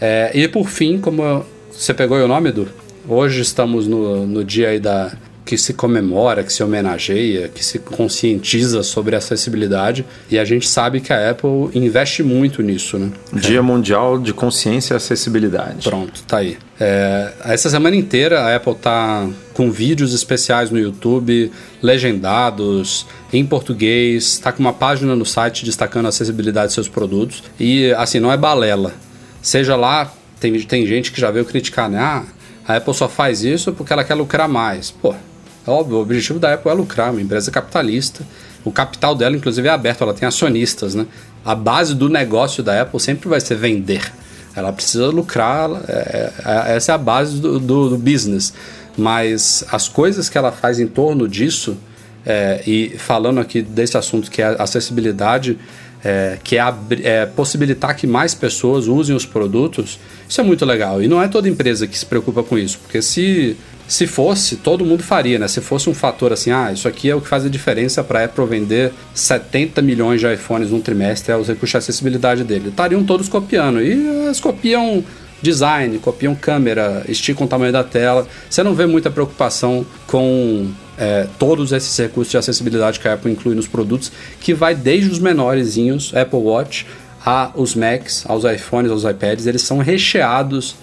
[0.00, 2.68] É, e por fim, como você pegou o nome, Edu?
[3.06, 5.12] Hoje estamos no, no dia aí da,
[5.44, 10.04] que se comemora, que se homenageia, que se conscientiza sobre acessibilidade.
[10.30, 13.12] E a gente sabe que a Apple investe muito nisso, né?
[13.32, 13.60] Dia é.
[13.60, 15.88] Mundial de Consciência e Acessibilidade.
[15.88, 16.56] Pronto, tá aí.
[16.80, 21.52] É, essa semana inteira a Apple tá com vídeos especiais no YouTube,
[21.82, 27.42] legendados, em português, tá com uma página no site destacando a acessibilidade de seus produtos.
[27.60, 28.94] E assim, não é balela.
[29.42, 31.98] Seja lá, tem, tem gente que já veio criticar, né?
[31.98, 32.24] Ah,
[32.66, 34.90] a Apple só faz isso porque ela quer lucrar mais.
[34.90, 35.14] Pô,
[35.70, 38.24] óbvio, o objetivo da Apple é lucrar, uma empresa capitalista.
[38.64, 41.06] O capital dela, inclusive, é aberto, ela tem acionistas, né?
[41.44, 44.10] A base do negócio da Apple sempre vai ser vender.
[44.56, 48.54] Ela precisa lucrar, é, é, essa é a base do, do, do, business.
[48.96, 51.76] Mas as coisas que ela faz em torno disso,
[52.24, 55.58] é, e falando aqui desse assunto que é acessibilidade,
[56.04, 56.62] é, que é,
[57.02, 59.98] é, possibilitar que mais pessoas usem os produtos,
[60.28, 61.02] isso é muito legal.
[61.02, 64.84] E não é toda empresa que se preocupa com isso, porque se se fosse, todo
[64.84, 65.46] mundo faria, né?
[65.46, 68.20] Se fosse um fator assim, ah, isso aqui é o que faz a diferença para
[68.20, 72.70] a Apple vender 70 milhões de iPhones num trimestre, é os recursos de acessibilidade dele.
[72.70, 73.82] Estariam todos copiando.
[73.82, 75.04] E eles copiam
[75.42, 78.26] design, copiam câmera, esticam o tamanho da tela.
[78.48, 83.30] Você não vê muita preocupação com é, todos esses recursos de acessibilidade que a Apple
[83.30, 86.86] inclui nos produtos, que vai desde os menorzinhos, Apple Watch,
[87.24, 90.76] a os Macs, aos iPhones, aos iPads, eles são recheados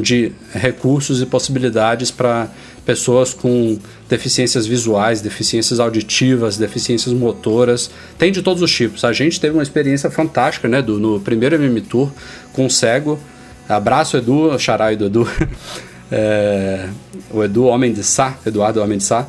[0.00, 2.48] de recursos e possibilidades para
[2.84, 9.04] pessoas com deficiências visuais, deficiências auditivas, deficiências motoras, tem de todos os tipos.
[9.04, 12.10] A gente teve uma experiência fantástica, né, do, no primeiro MM Tour
[12.54, 13.18] com o cego.
[13.68, 15.28] Abraço Edu, xará do Edu.
[16.10, 16.88] é,
[17.30, 19.28] o Edu Homem de Sá, Eduardo Homem de Sá,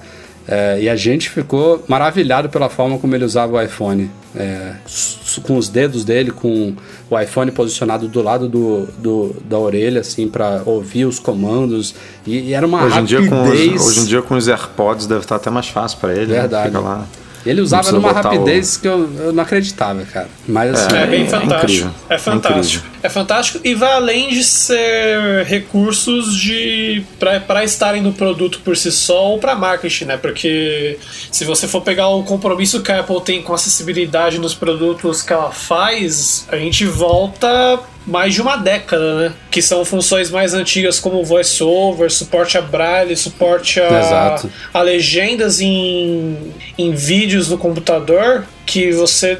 [0.51, 4.09] é, e a gente ficou maravilhado pela forma como ele usava o iPhone.
[4.35, 4.73] É,
[5.43, 6.73] com os dedos dele, com
[7.09, 11.93] o iPhone posicionado do lado do, do da orelha, assim, para ouvir os comandos.
[12.25, 13.21] E, e, era uma hoje rapidez...
[13.21, 15.99] Em dia com os, hoje em dia com os AirPods deve estar até mais fácil
[15.99, 16.27] para ele.
[16.33, 16.39] Né?
[16.39, 16.71] Verdade.
[16.71, 17.03] Né?
[17.45, 18.81] Ele usava numa rapidez o...
[18.81, 20.27] que eu, eu, não acreditava, cara.
[20.47, 21.89] Mas assim, é, é bem fantástico.
[22.09, 22.85] É, é fantástico.
[22.98, 28.75] É, é, fantástico e vai além de ser recursos de para estarem no produto por
[28.75, 30.17] si só ou para marketing, né?
[30.17, 30.97] Porque
[31.31, 35.33] se você for pegar o compromisso que a Apple tem com acessibilidade nos produtos que
[35.33, 39.33] ela faz, a gente volta mais de uma década, né?
[39.51, 44.41] Que são funções mais antigas como voiceover, suporte a braille, suporte a,
[44.73, 49.39] a legendas em, em vídeos no computador, que você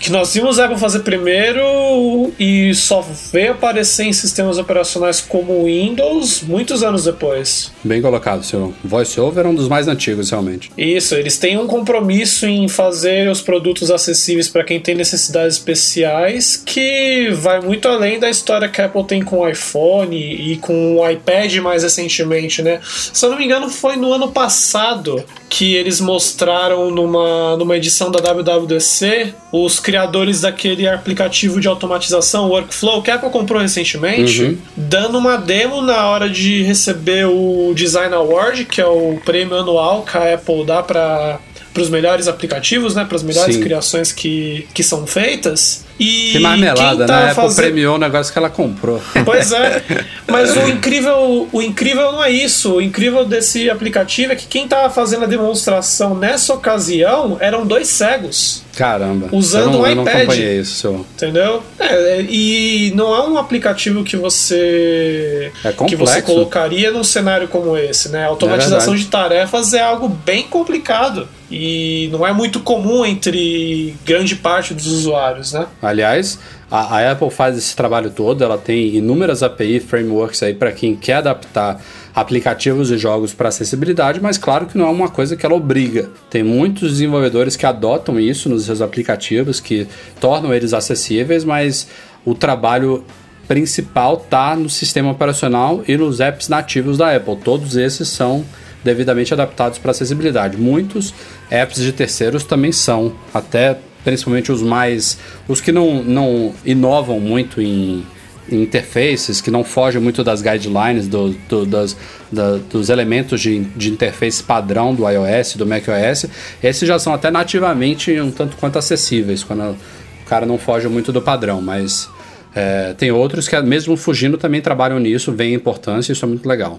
[0.00, 6.42] que nós vimos Apple fazer primeiro e só veio aparecer em sistemas operacionais como Windows
[6.42, 7.72] muitos anos depois.
[7.82, 10.70] Bem colocado, seu VoiceOver é um dos mais antigos, realmente.
[10.76, 16.56] Isso, eles têm um compromisso em fazer os produtos acessíveis para quem tem necessidades especiais
[16.56, 20.96] que vai muito além da história que a Apple tem com o iPhone e com
[20.96, 22.80] o iPad mais recentemente, né?
[22.84, 28.10] Se eu não me engano, foi no ano passado que eles mostraram numa, numa edição
[28.10, 34.58] da WWDC os criadores daquele aplicativo de automatização, Workflow, que a Apple comprou recentemente, uhum.
[34.76, 40.02] dando uma demo na hora de receber o Design Award, que é o prêmio anual
[40.02, 41.38] que a Apple dá para
[41.78, 43.62] os melhores aplicativos, né, para as melhores Sim.
[43.62, 45.84] criações que, que são feitas.
[46.00, 47.28] E que marmelada, tá né?
[47.28, 49.00] A Apple premiou o negócio que ela comprou.
[49.24, 49.84] Pois é.
[50.26, 52.74] Mas o incrível, o incrível não é isso.
[52.74, 57.86] O incrível desse aplicativo é que quem estava fazendo a demonstração nessa ocasião eram dois
[57.86, 58.63] cegos.
[58.76, 59.28] Caramba.
[59.32, 59.90] Usando não, um iPad.
[59.90, 61.06] Eu não acompanhei isso.
[61.14, 61.62] Entendeu?
[61.78, 67.76] É, e não é um aplicativo que você é que você colocaria num cenário como
[67.76, 68.24] esse, né?
[68.24, 73.94] A automatização é de tarefas é algo bem complicado e não é muito comum entre
[74.04, 75.66] grande parte dos usuários, né?
[75.80, 76.38] Aliás,
[76.68, 80.96] a, a Apple faz esse trabalho todo, ela tem inúmeras API frameworks aí para quem
[80.96, 81.80] quer adaptar
[82.12, 86.10] aplicativos e jogos para acessibilidade, mas claro que não é uma coisa que ela obriga.
[86.28, 89.86] Tem muitos desenvolvedores que adotam isso nos seus aplicativos, que
[90.20, 91.86] tornam eles acessíveis, mas
[92.24, 93.04] o trabalho
[93.46, 97.36] principal está no sistema operacional e nos apps nativos da Apple.
[97.36, 98.44] Todos esses são
[98.84, 100.56] devidamente adaptados para acessibilidade.
[100.56, 101.14] Muitos
[101.50, 105.18] apps de terceiros também são, até principalmente os mais.
[105.48, 108.04] os que não, não inovam muito em,
[108.48, 111.96] em interfaces, que não fogem muito das guidelines, do, do, das,
[112.30, 116.26] da, dos elementos de, de interface padrão do iOS, do macOS,
[116.62, 121.10] esses já são até nativamente um tanto quanto acessíveis, quando o cara não foge muito
[121.10, 122.08] do padrão, mas.
[122.56, 126.48] É, tem outros que, mesmo fugindo, também trabalham nisso, veem a importância, isso é muito
[126.48, 126.78] legal.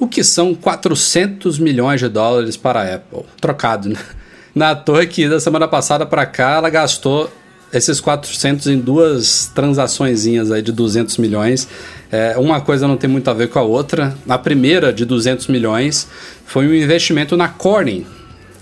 [0.00, 3.20] O que são 400 milhões de dólares para a Apple?
[3.38, 4.00] Trocado, né?
[4.54, 7.30] Na toa que da semana passada para cá ela gastou
[7.70, 11.68] esses 400 em duas transaçõezinhas aí de 200 milhões.
[12.10, 14.16] É, uma coisa não tem muito a ver com a outra.
[14.26, 16.08] A primeira, de 200 milhões,
[16.46, 18.06] foi um investimento na Corning,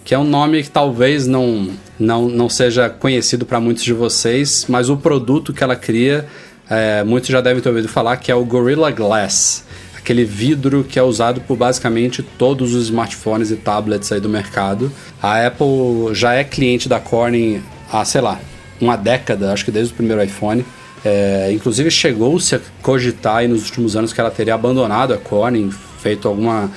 [0.04, 1.70] que é um nome que talvez não,
[2.00, 6.26] não, não seja conhecido para muitos de vocês, mas o produto que ela cria,
[6.68, 9.67] é, muitos já devem ter ouvido falar, que é o Gorilla Glass
[10.08, 14.90] aquele vidro que é usado por basicamente todos os smartphones e tablets aí do mercado.
[15.22, 18.40] A Apple já é cliente da Corning há, sei lá,
[18.80, 20.64] uma década, acho que desde o primeiro iPhone.
[21.04, 26.26] É, inclusive chegou-se a cogitar nos últimos anos que ela teria abandonado a Corning, feito
[26.26, 26.70] alguma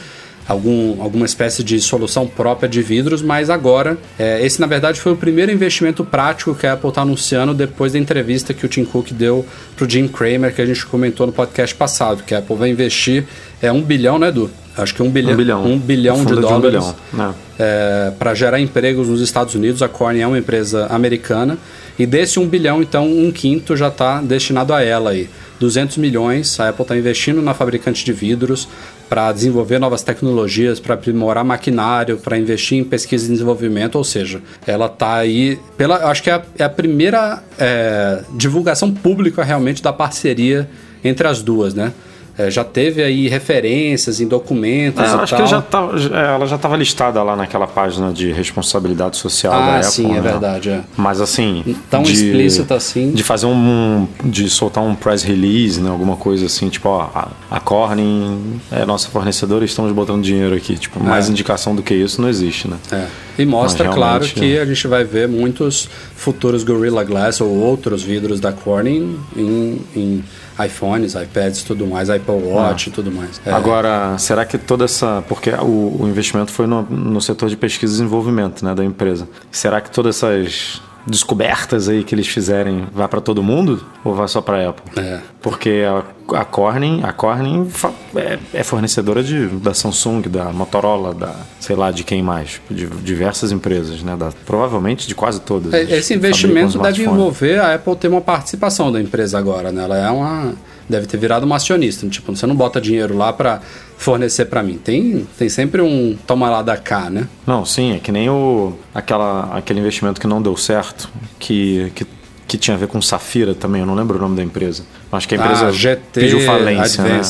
[0.52, 5.14] algum, alguma espécie de solução própria de vidros, mas agora, é, esse na verdade foi
[5.14, 8.86] o primeiro investimento prático que a Apple está anunciando depois da entrevista que o Tim
[8.86, 12.40] Cook deu para o Jim Cramer, que a gente comentou no podcast passado, que a
[12.40, 13.26] Apple vai investir
[13.62, 14.50] é um bilhão, né, Edu?
[14.78, 17.34] Acho que um bilhão, um bilhão, um bilhão de dólares um né?
[17.60, 19.82] é, para gerar empregos nos Estados Unidos.
[19.82, 21.58] A Corning é uma empresa americana
[22.00, 25.30] e desse um bilhão, então um quinto já está destinado a ela aí.
[25.60, 28.68] 200 milhões, a Apple está investindo na fabricante de vidros
[29.08, 34.42] para desenvolver novas tecnologias, para aprimorar maquinário, para investir em pesquisa e desenvolvimento, ou seja,
[34.66, 39.84] ela está aí pela, acho que é a, é a primeira é, divulgação pública realmente
[39.84, 40.68] da parceria
[41.04, 41.92] entre as duas, né?
[42.38, 45.44] É, já teve aí referências em documentos é, e acho tal.
[45.44, 49.58] que já tá, é, ela já estava listada lá naquela página de responsabilidade social ah,
[49.58, 49.92] da Apple.
[49.92, 50.22] sim, é né?
[50.22, 50.70] verdade.
[50.70, 50.82] É.
[50.96, 51.76] Mas assim...
[51.90, 53.12] Tão de, explícita assim.
[53.12, 54.08] De fazer um...
[54.24, 55.90] de soltar um press release, né?
[55.90, 60.56] Alguma coisa assim, tipo, ó, a, a Corning é nossa fornecedora e estamos botando dinheiro
[60.56, 60.78] aqui.
[60.78, 61.32] Tipo, mais é.
[61.32, 62.78] indicação do que isso não existe, né?
[62.92, 63.08] É.
[63.38, 68.40] E mostra, claro, que a gente vai ver muitos futuros Gorilla Glass ou outros vidros
[68.40, 70.24] da Corning em, em
[70.66, 73.42] iPhones, iPads tudo mais, Apple Watch e tudo mais.
[73.46, 75.24] É, Agora, será que toda essa.
[75.28, 79.28] Porque o, o investimento foi no, no setor de pesquisa e desenvolvimento né, da empresa.
[79.52, 84.28] Será que todas essas descobertas aí que eles fizerem vai para todo mundo ou vai
[84.28, 85.02] só para Apple?
[85.02, 85.20] É.
[85.42, 87.68] Porque a, a Corning, a Corning
[88.16, 92.88] é, é fornecedora de, da Samsung, da Motorola, da sei lá de quem mais, de
[92.88, 94.16] diversas empresas, né?
[94.16, 95.74] Da, provavelmente de quase todas.
[95.74, 99.84] É, Esse investimento deve envolver a Apple ter uma participação da empresa agora, né?
[99.84, 100.54] Ela é uma
[100.92, 103.62] deve ter virado uma acionista, tipo, você não bota dinheiro lá para
[104.02, 104.78] fornecer para mim.
[104.84, 107.28] Tem tem sempre um toma lá da cá, né?
[107.46, 112.06] Não, sim, é que nem o, aquela, aquele investimento que não deu certo, que, que,
[112.48, 114.84] que tinha a ver com Safira também, eu não lembro o nome da empresa.
[115.12, 117.22] Acho que a empresa Ah, GT pediu falência, né?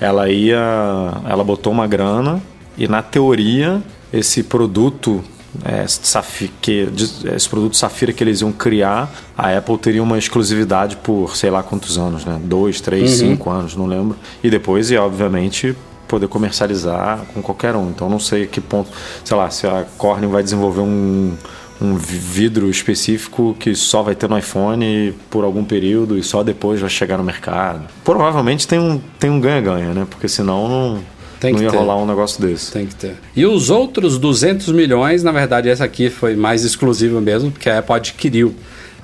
[0.00, 0.06] É.
[0.06, 0.58] Ela ia.
[1.28, 2.42] Ela botou uma grana
[2.76, 3.80] e na teoria
[4.12, 5.22] esse produto.
[5.64, 6.88] é, Safi- que,
[7.36, 11.62] esse produto Safira que eles iam criar, a Apple teria uma exclusividade por sei lá
[11.62, 12.40] quantos anos, né?
[12.42, 14.16] Dois, três, cinco anos, não lembro.
[14.42, 15.76] E depois ia, obviamente,
[16.12, 17.88] poder comercializar com qualquer um.
[17.88, 18.90] Então não sei que ponto,
[19.24, 21.32] sei lá, se a Corning vai desenvolver um,
[21.80, 26.42] um vi- vidro específico que só vai ter no iPhone por algum período e só
[26.42, 27.84] depois vai chegar no mercado.
[28.04, 30.06] Provavelmente tem um tem um ganha-ganha, né?
[30.10, 30.98] Porque senão não,
[31.40, 31.76] Tem não ia ter.
[31.78, 32.70] rolar um negócio desse.
[32.72, 33.14] Tem que ter.
[33.34, 37.78] E os outros 200 milhões, na verdade, essa aqui foi mais exclusiva mesmo, porque a
[37.78, 38.54] Apple adquiriu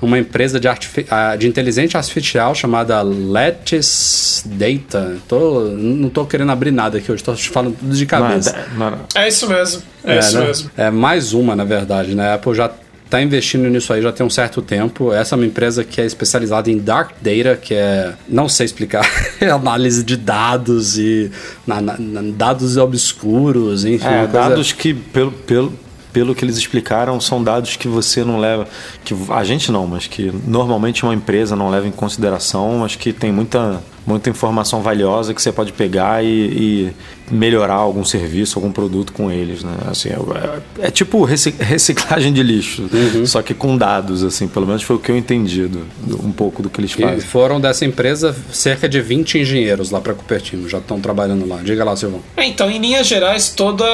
[0.01, 5.17] uma empresa de, ah, de inteligência artificial chamada Lattice Data.
[5.27, 8.21] Tô, não tô querendo abrir nada aqui hoje, tô te falando tudo de Não é-
[8.29, 8.65] cabeça.
[8.75, 9.81] não era- É isso mesmo.
[10.03, 10.45] É, isso né?
[10.47, 10.71] mesmo.
[10.77, 12.29] É mais uma, na verdade, né?
[12.31, 12.71] A Apple já
[13.05, 15.11] está investindo nisso aí já tem um certo tempo.
[15.11, 19.01] Essa é uma empresa que é especializada em dark data, que é, não sei explicar,
[19.41, 21.31] é análise de dados e
[21.65, 21.97] na- na-
[22.35, 24.05] dados obscuros, enfim.
[24.07, 25.73] É, dados que, pelo, pelo,
[26.11, 28.67] pelo que eles explicaram, são dados que você não leva.
[29.05, 33.13] que A gente não, mas que normalmente uma empresa não leva em consideração, mas que
[33.13, 36.91] tem muita, muita informação valiosa que você pode pegar e, e
[37.31, 39.63] melhorar algum serviço, algum produto com eles.
[39.63, 39.71] Né?
[39.87, 43.25] Assim, é, é tipo reci- reciclagem de lixo, Uhum.
[43.27, 46.31] só que com dados, assim, pelo menos foi o que eu entendi do- do- um
[46.31, 47.19] pouco do que eles E fazem.
[47.19, 51.57] foram dessa empresa cerca de 20 engenheiros lá para Cupertino, já estão trabalhando lá.
[51.63, 52.21] Diga lá, Silvão.
[52.35, 53.85] É, então, em linhas gerais, toda,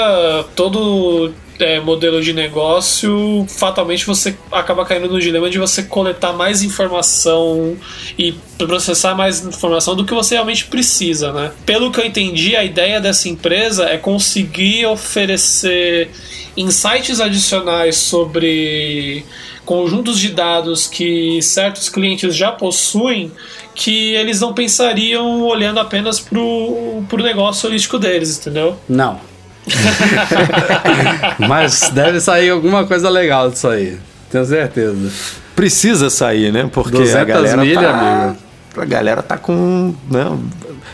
[0.55, 6.61] todo é, modelo de negócio, fatalmente você acaba caindo no dilema de você coletar mais
[6.63, 7.77] informação
[8.17, 11.51] e processar mais informação do que você realmente precisa, né?
[11.65, 16.09] Pelo que eu entendi, a ideia dessa empresa é conseguir oferecer
[16.57, 19.25] insights adicionais sobre
[19.65, 23.31] conjuntos de dados que certos clientes já possuem
[23.73, 28.77] que eles não pensariam olhando apenas pro, pro negócio holístico deles, entendeu?
[28.87, 29.19] Não.
[31.47, 33.97] Mas deve sair alguma coisa legal disso aí.
[34.29, 35.11] Tenho certeza.
[35.55, 36.69] Precisa sair, né?
[36.71, 37.89] Porque 200 a galera milha, tá,
[38.23, 38.37] amigo.
[38.77, 40.37] A galera tá com, né?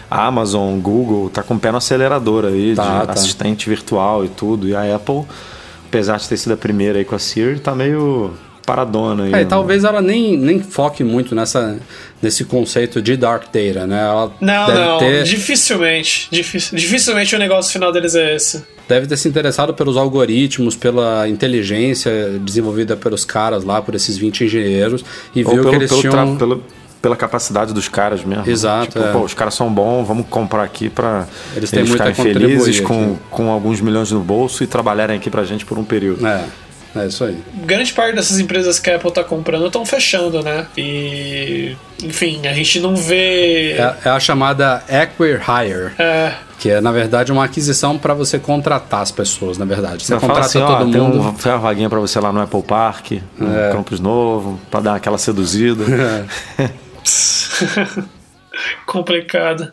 [0.09, 3.13] A Amazon, Google, tá com o pé no acelerador aí Tá, de tá.
[3.13, 4.67] assistente virtual e tudo.
[4.67, 5.24] E a Apple,
[5.88, 8.32] apesar de ter sido a primeira aí com a Siri, tá meio
[8.76, 9.30] paradona aí.
[9.30, 9.41] É, né?
[9.41, 11.78] e talvez ela nem, nem foque muito nessa,
[12.22, 14.01] nesse conceito de dark data, né?
[14.01, 16.28] Ela Não, deve não, ter, dificilmente.
[16.32, 18.63] Dific- dificilmente o negócio final deles é esse.
[18.88, 24.43] deve ter se interessado pelos algoritmos, pela inteligência desenvolvida pelos caras lá, por esses 20
[24.45, 25.03] engenheiros,
[25.36, 26.38] e Ou viu pelo, que eles pelo tinham.
[26.38, 26.63] pelo-
[27.01, 28.45] pela capacidade dos caras mesmo.
[28.45, 28.51] né?
[28.51, 29.11] Exato, Tipo, é.
[29.11, 33.17] pô, os caras são bons, vamos comprar aqui pra Eles eles, ficarem felizes com, aqui.
[33.32, 36.24] com alguns milhões no bolso e trabalharem aqui pra gente por um período.
[36.28, 36.43] É,
[36.95, 37.37] é isso aí.
[37.65, 40.67] Grande parte dessas empresas que a Apple tá comprando estão fechando, né?
[40.77, 41.75] E.
[42.03, 43.73] Enfim, a gente não vê.
[43.73, 49.01] É, é a chamada Acquire-Hire, É, que é, na verdade, uma aquisição para você contratar
[49.01, 50.03] as pessoas, na verdade.
[50.03, 51.19] Você Você fala contrata assim, ó, todo tem mundo.
[51.21, 53.71] um, tem uma vaguinha pra você lá no Apple Park, no É.
[53.71, 55.83] Campos Novo, pra dar aquela seduzida.
[58.85, 59.71] complicado.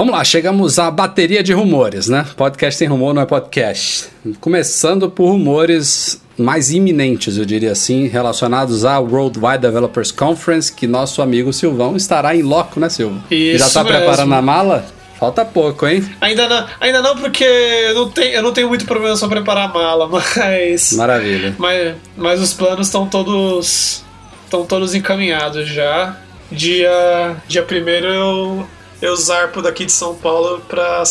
[0.00, 2.24] Vamos lá, chegamos à bateria de rumores, né?
[2.34, 4.08] Podcast sem rumor não é podcast.
[4.40, 11.20] Começando por rumores mais iminentes, eu diria assim, relacionados à Worldwide Developers Conference, que nosso
[11.20, 13.22] amigo Silvão estará em loco, né, Silvão?
[13.30, 13.98] Isso Já tá mesmo.
[13.98, 14.86] preparando a mala?
[15.18, 16.02] Falta pouco, hein?
[16.18, 19.68] Ainda não, ainda não porque eu não, tenho, eu não tenho muito problema só preparar
[19.68, 20.94] a mala, mas.
[20.94, 21.54] Maravilha.
[21.58, 24.02] Mas, mas os planos estão todos.
[24.44, 26.16] estão todos encaminhados já.
[26.50, 28.66] Dia, dia primeiro eu,
[29.00, 31.02] eu zarpo daqui de São Paulo para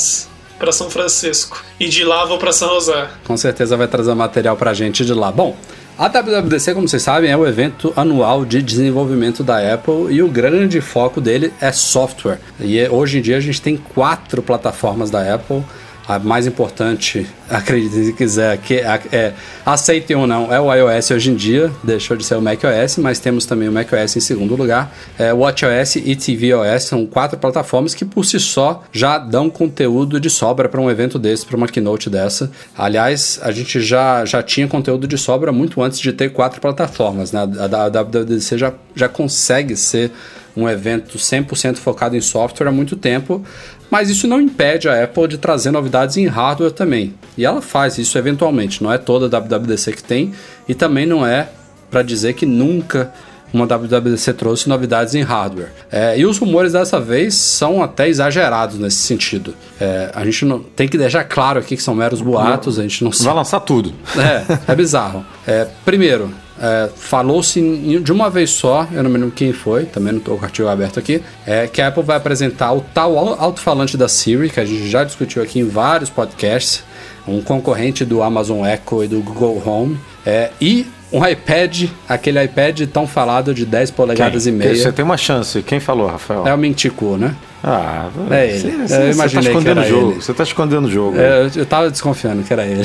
[0.57, 1.63] para São Francisco.
[1.79, 3.07] E de lá vou para São José.
[3.25, 5.31] Com certeza vai trazer material pra gente de lá.
[5.31, 5.55] Bom,
[5.97, 10.27] a WWDC, como vocês sabem, é o evento anual de desenvolvimento da Apple e o
[10.27, 12.39] grande foco dele é software.
[12.59, 15.63] E é- hoje em dia a gente tem quatro plataformas da Apple.
[16.09, 19.33] A mais importante, acredite se quiser, que é, é
[19.63, 23.19] aceitem ou não, é o iOS hoje em dia, deixou de ser o macOS, mas
[23.19, 24.91] temos também o macOS em segundo lugar.
[25.19, 30.31] É, WatchOS e tvOS são quatro plataformas que por si só já dão conteúdo de
[30.31, 32.51] sobra para um evento desse, para uma keynote dessa.
[32.75, 37.31] Aliás, a gente já, já tinha conteúdo de sobra muito antes de ter quatro plataformas,
[37.31, 37.41] né?
[37.41, 40.11] A, a WWDC já, já consegue ser
[40.59, 43.43] um evento 100% focado em software há muito tempo,
[43.89, 47.13] mas isso não impede a Apple de trazer novidades em hardware também.
[47.37, 50.33] E ela faz isso eventualmente, não é toda a WWDC que tem,
[50.67, 51.49] e também não é
[51.89, 53.11] para dizer que nunca
[53.53, 55.71] uma WWDC trouxe novidades em hardware.
[55.91, 59.55] É, e os rumores dessa vez são até exagerados nesse sentido.
[59.79, 63.03] É, a gente não tem que deixar claro aqui que são meros boatos, a gente
[63.03, 63.93] não Vai lançar tudo.
[64.17, 65.25] É, é bizarro.
[65.47, 66.31] É, primeiro,
[66.61, 67.59] é, falou-se
[68.01, 70.45] de uma vez só, eu não me lembro quem foi, também não estou com o
[70.45, 74.59] artigo aberto aqui, é que a Apple vai apresentar o tal alto-falante da Siri, que
[74.59, 76.83] a gente já discutiu aqui em vários podcasts,
[77.27, 82.81] um concorrente do Amazon Echo e do Google Home, é, e um iPad, aquele iPad
[82.91, 84.53] tão falado de 10 polegadas Quem?
[84.53, 84.75] e meia.
[84.75, 85.61] Você tem uma chance.
[85.63, 86.47] Quem falou, Rafael?
[86.47, 87.35] É o Mintico, né?
[87.63, 88.87] Ah, é ele.
[88.87, 90.11] Você, eu imaginei você tá escondendo o jogo.
[90.11, 90.21] Ele.
[90.21, 91.19] Você tá escondendo o jogo.
[91.19, 92.83] É, eu, eu tava desconfiando que era ele.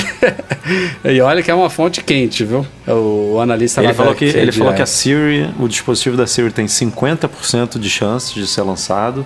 [1.04, 2.66] e olha que é uma fonte quente, viu?
[2.86, 6.66] O, analista ele falou que Ele falou que a Siri, o dispositivo da Siri tem
[6.66, 9.24] 50% de chance de ser lançado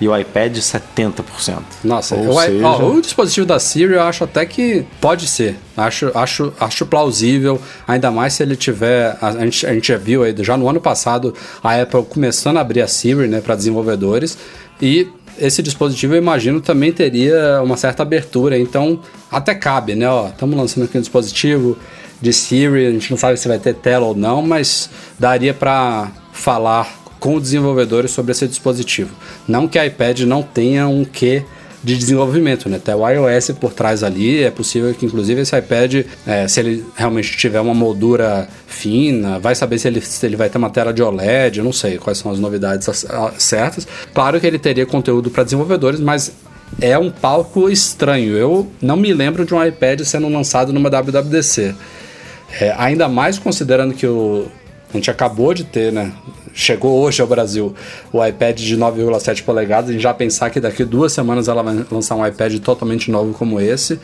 [0.00, 1.58] e o iPad 70%.
[1.84, 2.66] Nossa, Ou o, seja...
[2.66, 5.56] ó, o dispositivo da Siri eu acho até que pode ser.
[5.76, 9.16] Acho, acho, acho plausível, ainda mais se ele tiver.
[9.20, 12.56] A, a, gente, a gente já viu aí, já no ano passado, a Apple começando
[12.56, 14.38] a abrir a Siri né, para desenvolvedores.
[14.80, 15.08] E
[15.38, 18.58] esse dispositivo, eu imagino, também teria uma certa abertura.
[18.58, 19.00] Então,
[19.30, 20.06] até cabe, né?
[20.28, 21.78] Estamos lançando aqui um dispositivo
[22.20, 26.10] de Siri, a gente não sabe se vai ter tela ou não, mas daria para
[26.32, 29.10] falar com desenvolvedores sobre esse dispositivo.
[29.48, 31.44] Não que iPad não tenha um quê
[31.82, 32.78] de desenvolvimento, né?
[32.82, 36.84] Tem o iOS por trás ali, é possível que inclusive esse iPad, é, se ele
[36.94, 40.92] realmente tiver uma moldura fina, vai saber se ele, se ele vai ter uma tela
[40.92, 42.88] de OLED, não sei quais são as novidades
[43.38, 43.86] certas.
[44.12, 46.32] Claro que ele teria conteúdo para desenvolvedores, mas
[46.80, 48.36] é um palco estranho.
[48.36, 51.74] Eu não me lembro de um iPad sendo lançado numa WWDC.
[52.60, 54.48] É, ainda mais considerando que o,
[54.92, 56.12] a gente acabou de ter, né?
[56.54, 57.74] Chegou hoje ao Brasil
[58.12, 59.94] o iPad de 9,7 polegadas.
[59.94, 63.60] E já pensar que daqui duas semanas ela vai lançar um iPad totalmente novo como
[63.60, 63.98] esse.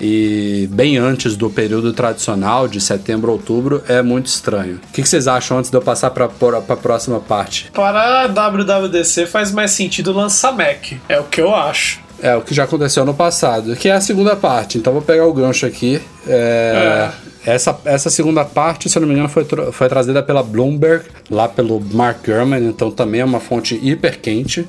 [0.00, 4.80] E bem antes do período tradicional de setembro, outubro, é muito estranho.
[4.88, 7.70] O que vocês acham antes de eu passar para a próxima parte?
[7.72, 12.02] Para a WWDC faz mais sentido lançar Mac, é o que eu acho.
[12.20, 14.78] É, o que já aconteceu no passado, que é a segunda parte.
[14.78, 16.00] Então vou pegar o gancho aqui.
[16.26, 17.33] É, é.
[17.46, 21.46] Essa, essa segunda parte, se eu não me engano, foi, foi trazida pela Bloomberg, lá
[21.46, 24.66] pelo Mark Gurman, então também é uma fonte hiper quente.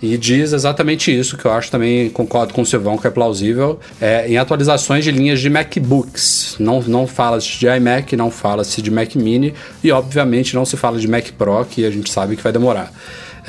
[0.00, 3.80] E diz exatamente isso, que eu acho também, concordo com o Silvão, que é plausível,
[4.00, 6.54] é, em atualizações de linhas de MacBooks.
[6.60, 11.00] Não, não fala-se de iMac, não fala-se de Mac Mini e, obviamente, não se fala
[11.00, 12.92] de Mac Pro, que a gente sabe que vai demorar.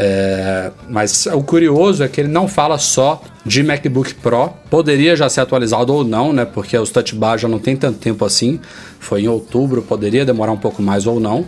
[0.02, 5.28] É, mas o curioso é que ele não fala só de MacBook Pro, poderia já
[5.28, 6.46] ser atualizado ou não, né?
[6.46, 8.62] Porque os touch bar já não tem tanto tempo assim.
[8.98, 11.46] Foi em outubro, poderia demorar um pouco mais ou não.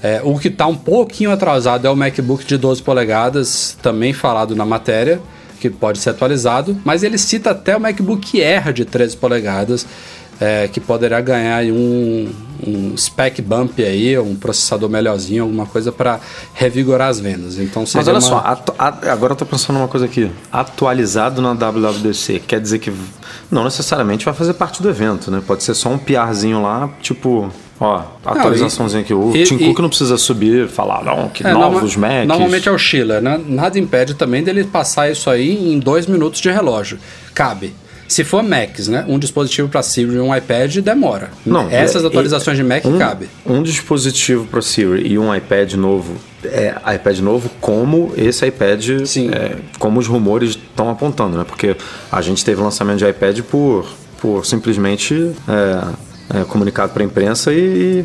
[0.00, 4.54] É, o que está um pouquinho atrasado é o MacBook de 12 polegadas, também falado
[4.54, 5.20] na matéria,
[5.58, 9.84] que pode ser atualizado, mas ele cita até o MacBook Air de 13 polegadas
[10.40, 12.28] é, que poderá ganhar um,
[12.66, 16.20] um spec bump aí, um processador melhorzinho, alguma coisa para
[16.54, 17.58] revigorar as vendas.
[17.58, 18.20] Então, Mas olha uma...
[18.20, 18.44] só,
[18.78, 20.30] agora eu tô pensando numa coisa aqui.
[20.52, 22.92] Atualizado na WWDC, quer dizer que
[23.50, 25.42] não necessariamente vai fazer parte do evento, né?
[25.44, 27.50] Pode ser só um PRzinho lá, tipo...
[27.80, 29.14] Ó, atualizaçãozinha aqui.
[29.14, 32.26] O e, Tim Cook não precisa subir e falar, não, que é, novos norma, Macs.
[32.26, 33.40] Normalmente é o Schiller, né?
[33.46, 36.98] Nada impede também dele passar isso aí em dois minutos de relógio.
[37.32, 37.72] Cabe.
[38.08, 39.04] Se for Macs, né?
[39.06, 41.30] Um dispositivo para Siri e um iPad demora.
[41.44, 43.28] Não, Essas é, atualizações é, de Mac um, cabe.
[43.44, 49.56] Um dispositivo para Siri e um iPad novo é iPad novo como esse iPad, é,
[49.78, 51.44] como os rumores estão apontando, né?
[51.44, 51.76] Porque
[52.10, 53.86] a gente teve lançamento de iPad por,
[54.20, 58.04] por simplesmente é, é, comunicado para a imprensa e,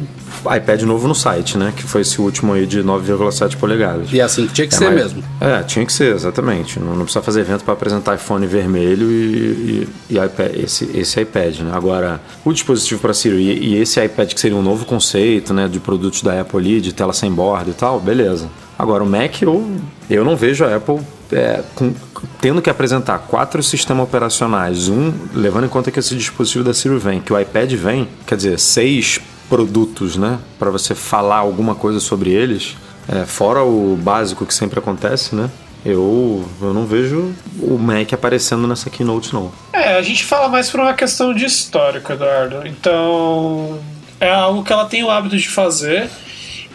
[0.55, 1.73] iPad novo no site, né?
[1.75, 4.11] Que foi esse último aí de 9,7 polegadas.
[4.11, 5.23] E é assim que tinha que é, ser mas, mesmo.
[5.39, 6.79] É, tinha que ser, exatamente.
[6.79, 11.21] Não, não precisa fazer evento para apresentar iPhone vermelho e, e, e iPad, esse, esse
[11.21, 11.71] iPad, né?
[11.73, 15.67] Agora, o dispositivo para Siri e, e, esse iPad que seria um novo conceito, né?
[15.67, 18.49] De produtos da Apple ali, de tela sem borda e tal, beleza.
[18.77, 19.71] Agora, o Mac, eu,
[20.09, 20.99] eu não vejo a Apple
[21.33, 21.93] é, com,
[22.39, 26.97] tendo que apresentar quatro sistemas operacionais, um, levando em conta que esse dispositivo da Siri
[26.97, 29.19] vem, que o iPad vem, quer dizer, seis
[29.49, 32.75] produtos, né, para você falar alguma coisa sobre eles,
[33.07, 35.49] é, fora o básico que sempre acontece, né?
[35.85, 39.51] Eu, eu não vejo o Mac aparecendo nessa keynote, não.
[39.73, 42.65] É, a gente fala mais por uma questão de histórico, Eduardo.
[42.65, 43.79] Então,
[44.17, 46.09] é algo que ela tem o hábito de fazer.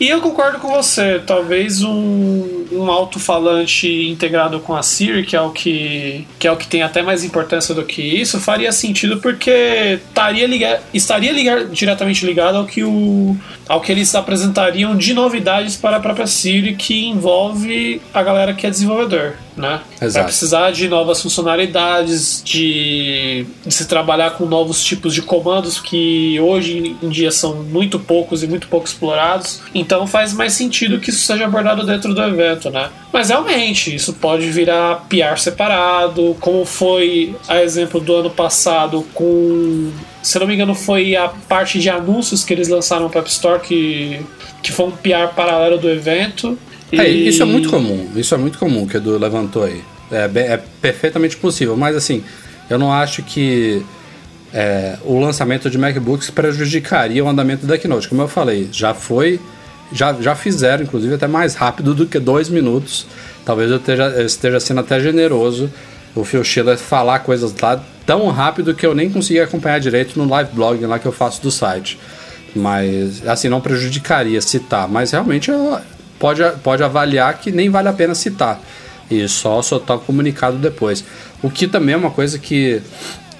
[0.00, 1.20] E eu concordo com você.
[1.26, 6.56] Talvez um, um alto-falante integrado com a Siri, que é o que, que é o
[6.56, 11.64] que tem até mais importância do que isso, faria sentido porque estaria, ligar, estaria ligar,
[11.66, 13.36] diretamente ligado ao que, o,
[13.68, 18.66] ao que eles apresentariam de novidades para a própria Siri, que envolve a galera que
[18.66, 19.34] é desenvolvedor.
[19.56, 19.80] Né?
[20.00, 26.38] Vai precisar de novas funcionalidades, de, de se trabalhar com novos tipos de comandos que
[26.38, 29.60] hoje em dia são muito poucos e muito pouco explorados.
[29.74, 32.90] Então faz mais sentido que isso seja abordado dentro do evento, né?
[33.12, 39.90] Mas realmente, isso pode virar PR separado, como foi a exemplo do ano passado com.
[40.22, 43.60] Se não me engano, foi a parte de anúncios que eles lançaram para App Store
[43.60, 44.20] que,
[44.62, 46.58] que foi um PR paralelo do evento.
[46.92, 48.10] É, isso é muito comum.
[48.16, 49.82] Isso é muito comum que o Edu levantou aí.
[50.10, 52.24] É, é perfeitamente possível, mas assim,
[52.68, 53.82] eu não acho que
[54.52, 58.08] é, o lançamento de MacBooks prejudicaria o andamento da Keynote.
[58.08, 59.40] Como eu falei, já foi,
[59.92, 63.06] já, já fizeram, inclusive, até mais rápido do que dois minutos.
[63.44, 65.70] Talvez eu esteja, eu esteja sendo até generoso
[66.14, 70.28] o Phil Schiller falar coisas lá tão rápido que eu nem consegui acompanhar direito no
[70.28, 71.98] live blog lá que eu faço do site.
[72.54, 74.88] Mas, assim, não prejudicaria citar.
[74.88, 75.50] Mas realmente
[76.18, 78.60] pode, pode avaliar que nem vale a pena citar.
[79.10, 81.04] E só soltar o comunicado depois.
[81.42, 82.82] O que também é uma coisa que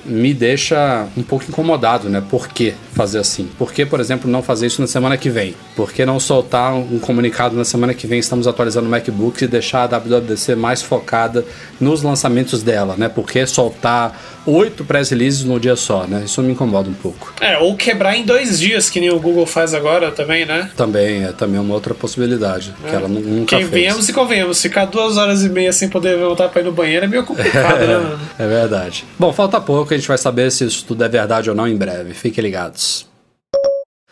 [0.09, 2.23] me deixa um pouco incomodado, né?
[2.29, 3.49] Por que fazer assim?
[3.59, 5.55] Por que, por exemplo, não fazer isso na semana que vem?
[5.77, 8.19] Por que não soltar um comunicado na semana que vem?
[8.19, 11.45] Estamos atualizando o MacBook e deixar a WWDC mais focada
[11.81, 13.09] nos lançamentos dela, né?
[13.09, 16.23] Por que soltar oito press releases num dia só, né?
[16.25, 17.33] Isso me incomoda um pouco.
[17.41, 20.71] É, ou quebrar em dois dias, que nem o Google faz agora também, né?
[20.77, 22.89] Também, é também uma outra possibilidade, é.
[22.89, 23.71] que ela nunca Quem fez.
[23.71, 27.05] venhamos e convenhamos, ficar duas horas e meia sem poder voltar para ir no banheiro
[27.05, 28.19] é meio complicado, né?
[28.39, 29.05] É verdade.
[29.19, 32.15] Bom, falta pouco, gente vai saber se isso tudo é verdade ou não em breve.
[32.15, 33.07] Fiquem ligados.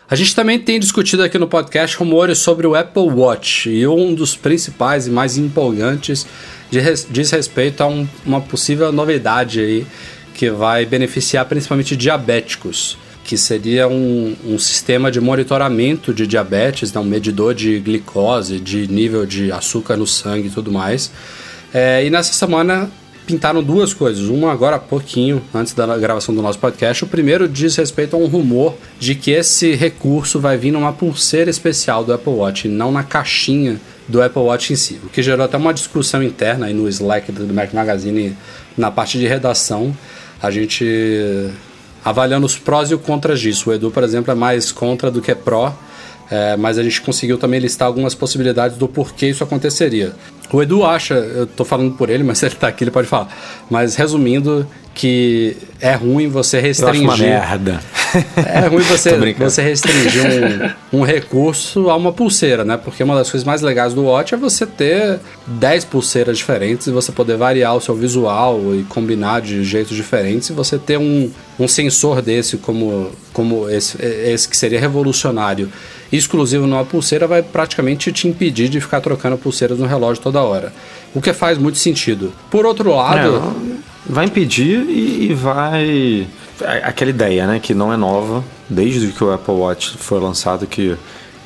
[0.08, 4.14] A gente também tem discutido aqui no podcast rumores sobre o Apple Watch e um
[4.14, 6.24] dos principais e mais empolgantes
[7.10, 9.86] diz respeito a um, uma possível novidade aí
[10.34, 17.00] que vai beneficiar principalmente diabéticos, que seria um, um sistema de monitoramento de diabetes, né,
[17.00, 21.10] um medidor de glicose, de nível de açúcar no sangue e tudo mais.
[21.74, 22.88] É, e nessa semana
[23.26, 24.28] pintaram duas coisas.
[24.28, 27.04] Uma agora há pouquinho, antes da gravação do nosso podcast.
[27.04, 31.50] O primeiro diz respeito a um rumor de que esse recurso vai vir numa pulseira
[31.50, 35.00] especial do Apple Watch, não na caixinha do Apple Watch em si.
[35.04, 38.36] O que gerou até uma discussão interna aí no Slack do Mac Magazine
[38.78, 39.94] na parte de redação
[40.42, 41.50] a gente
[42.04, 43.70] avaliando os prós e os contras disso.
[43.70, 45.76] O Edu, por exemplo, é mais contra do que pró,
[46.30, 50.12] é, mas a gente conseguiu também listar algumas possibilidades do porquê isso aconteceria.
[50.52, 53.08] O Edu acha, eu tô falando por ele, mas se ele tá aqui, ele pode
[53.08, 53.28] falar.
[53.70, 54.66] Mas resumindo,
[54.96, 57.04] que é ruim você restringir.
[57.04, 57.80] Eu acho uma merda.
[58.46, 62.78] É ruim você, você restringir um, um, recurso a uma pulseira, né?
[62.78, 66.90] Porque uma das coisas mais legais do Watch é você ter 10 pulseiras diferentes e
[66.90, 71.30] você poder variar o seu visual e combinar de jeitos diferentes e você ter um,
[71.58, 75.70] um sensor desse como, como esse, esse que seria revolucionário
[76.12, 80.72] exclusivo numa pulseira vai praticamente te impedir de ficar trocando pulseiras no relógio toda hora.
[81.14, 82.32] O que faz muito sentido.
[82.50, 83.36] Por outro lado.
[83.36, 86.26] É, vai impedir e, e vai.
[86.60, 90.66] É, aquela ideia, né, que não é nova, desde que o Apple Watch foi lançado,
[90.66, 90.96] que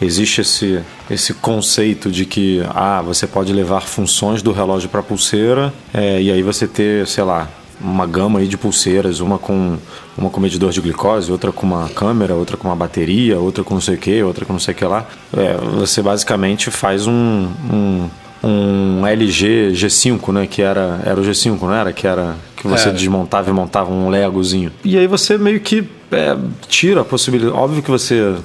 [0.00, 0.80] existe esse,
[1.10, 6.30] esse conceito de que ah, você pode levar funções do relógio para pulseira é, e
[6.30, 7.48] aí você ter, sei lá,
[7.80, 9.78] uma gama aí de pulseiras, uma com
[10.16, 13.74] uma com medidor de glicose, outra com uma câmera, outra com uma bateria, outra com
[13.74, 15.06] não sei o que, outra com não sei o que lá.
[15.36, 18.10] É, você basicamente faz um, um,
[18.44, 20.46] um, LG G5, né?
[20.46, 21.92] Que era, era o G5, não era?
[21.92, 24.70] Que era que você desmontava e montava um Legozinho.
[24.84, 26.36] E aí você meio que é,
[26.68, 27.56] tira a possibilidade.
[27.56, 28.36] Óbvio que você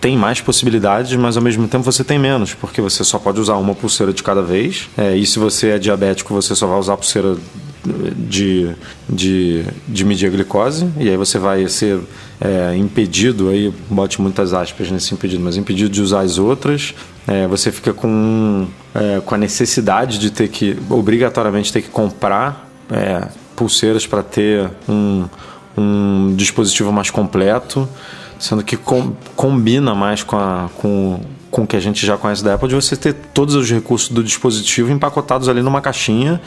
[0.00, 3.54] tem mais possibilidades, mas ao mesmo tempo você tem menos, porque você só pode usar
[3.54, 4.88] uma pulseira de cada vez.
[4.98, 7.36] É, e se você é diabético, você só vai usar a pulseira
[7.84, 8.70] de,
[9.08, 12.00] de, de medir a glicose, e aí você vai ser
[12.40, 16.94] é, impedido, aí bote muitas aspas nesse impedido, mas impedido de usar as outras,
[17.26, 22.70] é, você fica com, é, com a necessidade de ter que, obrigatoriamente ter que comprar
[22.90, 25.28] é, pulseiras para ter um,
[25.76, 27.88] um dispositivo mais completo,
[28.38, 31.20] sendo que com, combina mais com, a, com
[31.52, 34.08] com o que a gente já conhece da Apple, de você ter todos os recursos
[34.08, 36.40] do dispositivo empacotados ali numa caixinha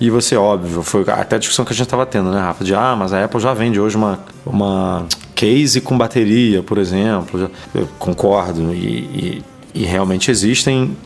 [0.00, 2.62] e você, óbvio, foi até a discussão que a gente estava tendo, né, Rafa?
[2.62, 5.04] De, ah, mas a Apple já vende hoje uma, uma
[5.34, 7.50] case com bateria, por exemplo.
[7.74, 9.42] Eu concordo, e,
[9.74, 10.96] e, e realmente existem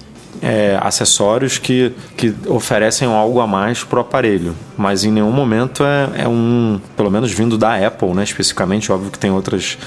[0.43, 5.83] é, acessórios que, que oferecem algo a mais para o aparelho, mas em nenhum momento
[5.83, 9.79] é, é um, pelo menos vindo da Apple, né, especificamente, óbvio que tem outras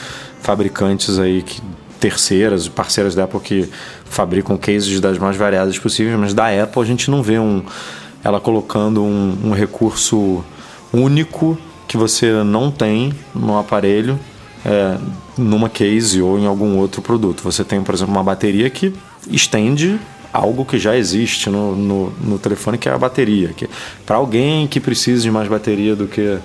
[0.41, 1.61] fabricantes aí que
[2.00, 3.70] terceiras, parceiras da Apple que
[4.06, 7.64] fabricam cases das mais variadas possíveis, mas da Apple a gente não vê um,
[8.24, 10.43] ela colocando um, um recurso
[10.93, 14.20] único que você não tem no aparelho
[14.66, 14.97] é,
[15.38, 17.41] numa case ou em algum outro produto.
[17.43, 18.93] Você tem, por exemplo, uma bateria que
[19.30, 20.00] estende
[20.32, 23.54] algo que já existe no, no, no telefone, que é a bateria.
[24.06, 26.38] Para alguém que precise de mais bateria do que,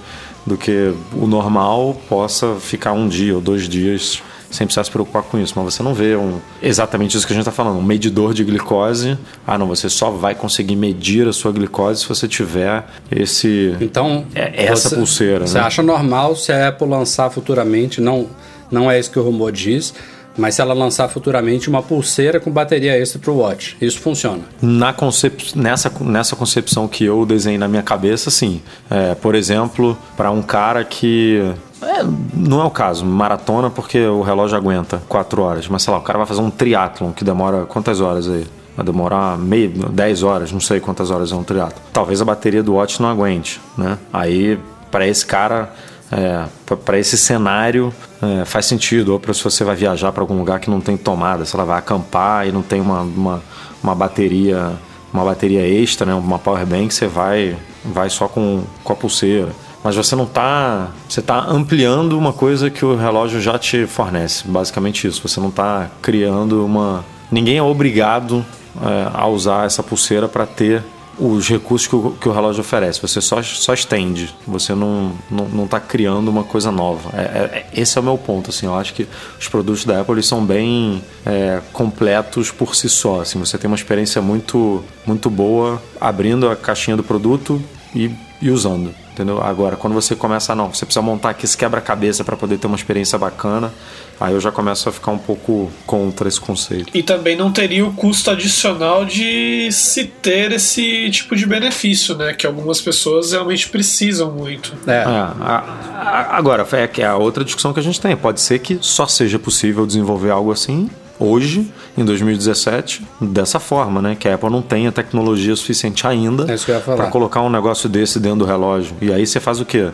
[0.47, 4.23] do que o normal, possa ficar um dia ou dois dias
[4.55, 5.55] sem precisar se preocupar com isso.
[5.57, 8.45] Mas você não vê um, exatamente isso que a gente está falando, um medidor de
[8.45, 9.19] glicose.
[9.47, 13.77] Ah, não, você só vai conseguir medir a sua glicose se você tiver esse.
[13.81, 15.47] Então, é, essa você, pulseira.
[15.47, 15.65] Você né?
[15.65, 18.29] acha normal se a Apple lançar futuramente, não,
[18.71, 19.93] não é isso que o rumor diz,
[20.37, 24.43] mas se ela lançar futuramente uma pulseira com bateria extra para o Watch, isso funciona?
[24.61, 25.57] Na concep...
[25.57, 28.61] nessa, nessa concepção que eu desenhei na minha cabeça, sim.
[28.91, 31.43] É, por exemplo, para um cara que
[31.85, 32.05] é,
[32.35, 36.03] não é o caso, maratona porque o relógio aguenta 4 horas, mas sei lá, o
[36.03, 38.47] cara vai fazer um triatlon que demora quantas horas aí?
[38.76, 41.80] Vai demorar meio, 10 horas, não sei quantas horas é um triatlo.
[41.93, 43.99] Talvez a bateria do Watch não aguente, né?
[44.12, 44.59] Aí,
[44.91, 45.72] para esse cara,
[46.11, 46.45] é,
[46.85, 49.12] para esse cenário, é, faz sentido.
[49.12, 51.64] Ou para se você vai viajar para algum lugar que não tem tomada, se ela
[51.64, 53.43] vai acampar e não tem uma, uma,
[53.82, 54.72] uma bateria
[55.12, 59.51] uma bateria extra, né, uma power bank, você vai vai só com, com a pulseira
[59.85, 64.49] mas você não está você está ampliando uma coisa que o relógio já te fornece
[64.49, 65.20] basicamente isso.
[65.20, 68.45] Você não está criando uma ninguém é obrigado
[68.82, 70.82] é, a usar essa pulseira para ter
[71.16, 73.01] os recursos que o, que o, relógio oferece.
[73.01, 77.11] Você só, só estende você não não, não tá criando uma coisa nova.
[77.12, 78.64] É, é, esse é o meu ponto assim.
[78.64, 79.07] Eu acho que
[79.39, 83.39] os produtos da Apple são bem é, completos por si só assim.
[83.39, 87.62] Você tem uma experiência muito muito boa abrindo a caixinha do produto
[87.95, 88.11] e,
[88.41, 89.41] e usando entendeu?
[89.41, 92.67] Agora, quando você começa, a, não, você precisa montar aqui esse quebra-cabeça para poder ter
[92.67, 93.73] uma experiência bacana,
[94.21, 96.91] aí eu já começo a ficar um pouco contra esse conceito.
[96.93, 102.35] E também não teria o custo adicional de se ter esse tipo de benefício, né?
[102.35, 104.75] Que algumas pessoas realmente precisam muito.
[104.87, 104.93] É.
[104.93, 108.17] é a, a, agora, é que é a outra discussão que a gente tem.
[108.17, 114.17] Pode ser que só seja possível desenvolver algo assim hoje, em 2017, dessa forma, né?
[114.19, 118.19] Que a Apple não tem a tecnologia suficiente ainda é para colocar um negócio desse
[118.19, 118.97] dentro do relógio.
[119.01, 119.91] E aí você faz o quê?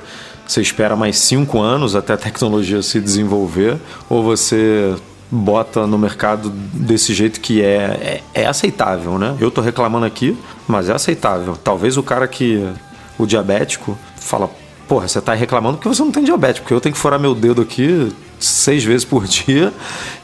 [0.46, 3.76] Você espera mais cinco anos até a tecnologia se desenvolver
[4.08, 4.94] ou você
[5.30, 9.36] bota no mercado desse jeito que é, é, é aceitável, né?
[9.38, 11.56] Eu tô reclamando aqui, mas é aceitável.
[11.56, 12.66] Talvez o cara que
[13.16, 14.50] o diabético fala,
[14.88, 17.34] porra, você tá reclamando porque você não tem diabetes, porque eu tenho que furar meu
[17.34, 19.72] dedo aqui seis vezes por dia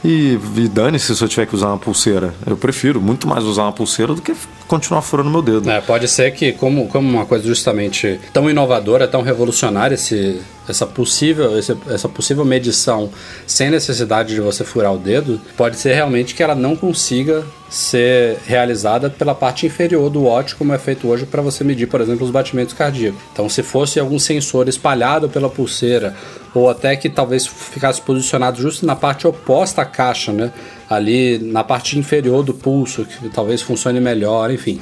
[0.03, 2.33] e, e dane-se se eu tiver que usar uma pulseira.
[2.45, 4.35] Eu prefiro muito mais usar uma pulseira do que
[4.67, 5.69] continuar furando meu dedo.
[5.69, 10.85] É, pode ser que, como, como uma coisa justamente tão inovadora, tão revolucionária, esse, essa,
[10.85, 13.09] possível, esse, essa possível medição
[13.45, 18.37] sem necessidade de você furar o dedo, pode ser realmente que ela não consiga ser
[18.45, 22.25] realizada pela parte inferior do watch, como é feito hoje para você medir, por exemplo,
[22.25, 23.19] os batimentos cardíacos.
[23.33, 26.15] Então, se fosse algum sensor espalhado pela pulseira,
[26.57, 30.51] ou até que talvez ficasse posicionado justo na parte oposta à caixa, né?
[30.89, 34.81] ali na parte inferior do pulso, que talvez funcione melhor, enfim.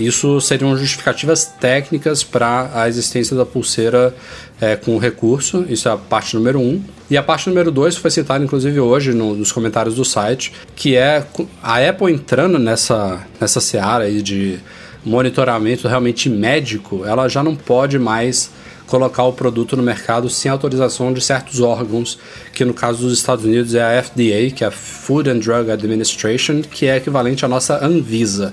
[0.00, 4.14] Isso seriam justificativas técnicas para a existência da pulseira
[4.60, 6.82] é, com recurso, isso é a parte número um.
[7.10, 10.96] E a parte número dois foi citada inclusive hoje no, nos comentários do site, que
[10.96, 11.24] é
[11.62, 14.58] a Apple entrando nessa, nessa seara aí de
[15.04, 18.50] monitoramento realmente médico, ela já não pode mais
[18.86, 22.18] colocar o produto no mercado sem autorização de certos órgãos,
[22.52, 25.70] que no caso dos Estados Unidos é a FDA, que é a Food and Drug
[25.70, 28.52] Administration, que é equivalente à nossa Anvisa.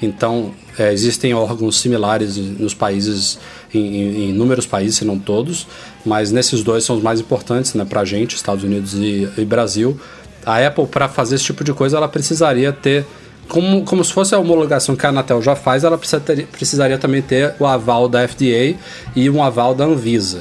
[0.00, 3.38] Então, é, existem órgãos similares nos países,
[3.72, 5.66] em, em, inúmeros países, se não todos,
[6.04, 9.44] mas nesses dois são os mais importantes né, para a gente, Estados Unidos e, e
[9.44, 9.98] Brasil.
[10.44, 13.06] A Apple, para fazer esse tipo de coisa, ela precisaria ter
[13.52, 16.96] como, como se fosse a homologação que a Anatel já faz, ela precisa ter, precisaria
[16.96, 18.78] também ter o aval da FDA
[19.14, 20.40] e um aval da Anvisa.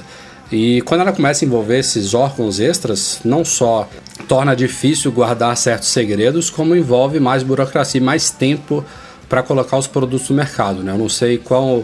[0.50, 3.90] E quando ela começa a envolver esses órgãos extras, não só
[4.30, 8.84] torna difícil guardar certos segredos, como envolve mais burocracia e mais tempo
[9.28, 10.82] para colocar os produtos no mercado.
[10.82, 10.94] Né?
[10.94, 11.84] Eu não sei qual,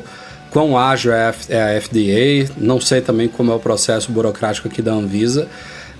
[0.49, 4.93] quão ágil é a FDA, não sei também como é o processo burocrático aqui da
[4.93, 5.49] Anvisa,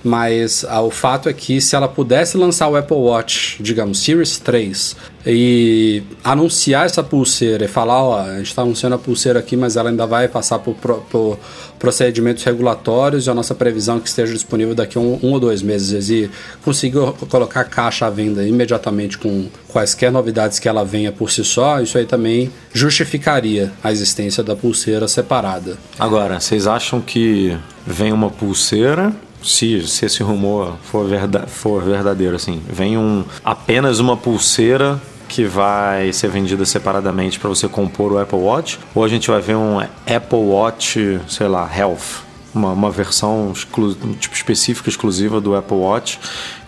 [0.08, 4.38] Mas ah, o fato é que se ela pudesse lançar o Apple Watch, digamos, Series
[4.38, 4.96] 3,
[5.26, 9.76] e anunciar essa pulseira e falar, ó, a gente está anunciando a pulseira aqui, mas
[9.76, 11.38] ela ainda vai passar por, por
[11.78, 15.40] procedimentos regulatórios e a nossa previsão é que esteja disponível daqui a um, um ou
[15.40, 16.30] dois meses e
[16.64, 16.98] conseguir
[17.28, 21.82] colocar a caixa à venda imediatamente com quaisquer novidades que ela venha por si só,
[21.82, 25.76] isso aí também justificaria a existência da pulseira separada.
[25.98, 27.54] Agora, vocês acham que
[27.86, 33.98] vem uma pulseira se, se esse rumor for, verda, for verdadeiro, assim, vem um, apenas
[33.98, 39.08] uma pulseira que vai ser vendida separadamente para você compor o Apple Watch, ou a
[39.08, 42.27] gente vai ver um Apple Watch, sei lá, Health,
[42.58, 46.18] uma, uma versão exclu, tipo, específica, exclusiva do Apple Watch,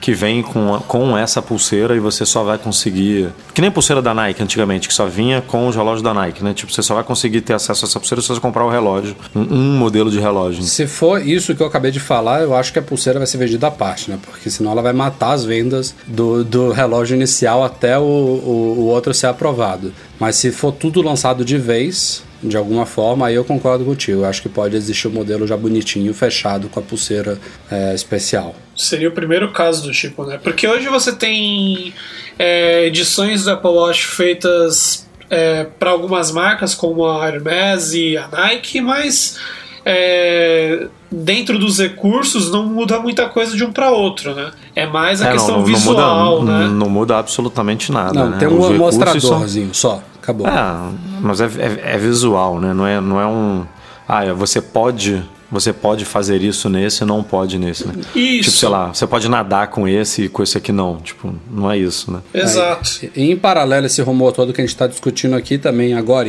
[0.01, 3.29] que vem com, com essa pulseira e você só vai conseguir.
[3.53, 6.43] Que nem a pulseira da Nike antigamente, que só vinha com os relógios da Nike,
[6.43, 6.55] né?
[6.55, 9.15] Tipo, você só vai conseguir ter acesso a essa pulseira se você comprar o relógio,
[9.35, 10.63] um, um, modelo de relógio.
[10.63, 13.39] Se for isso que eu acabei de falar, eu acho que a pulseira vai ser
[13.39, 14.19] vendida à parte, né?
[14.23, 18.87] Porque senão ela vai matar as vendas do, do relógio inicial até o, o, o
[18.87, 19.93] outro ser aprovado.
[20.19, 24.23] Mas se for tudo lançado de vez, de alguma forma, aí eu concordo contigo.
[24.23, 27.39] Eu acho que pode existir um modelo já bonitinho, fechado, com a pulseira
[27.71, 28.55] é, especial.
[28.77, 30.39] Seria o primeiro caso do tipo, né?
[30.43, 31.93] Porque hoje você tem
[32.39, 38.27] é, edições do Apple Watch feitas é, para algumas marcas, como a Hermes e a
[38.29, 39.39] Nike, mas
[39.85, 44.51] é, dentro dos recursos não muda muita coisa de um para outro, né?
[44.75, 46.69] É mais a é, questão não, não, visual, não muda, né?
[46.69, 48.13] Não muda absolutamente nada.
[48.13, 48.39] Não, né?
[48.39, 49.97] tem um mostradorzinho só.
[49.97, 50.03] só.
[50.31, 50.47] Acabou.
[50.47, 52.73] É, mas é, é, é, visual, né?
[52.73, 53.67] Não é, não é um.
[54.09, 55.23] Ah, você pode.
[55.53, 57.95] Você pode fazer isso nesse e não pode nesse, né?
[58.15, 58.51] Isso.
[58.51, 60.99] Tipo, sei lá, você pode nadar com esse e com esse aqui não.
[60.99, 62.21] Tipo, não é isso, né?
[62.33, 63.09] Exato.
[63.17, 66.29] em paralelo, esse rumor todo que a gente está discutindo aqui também, agora,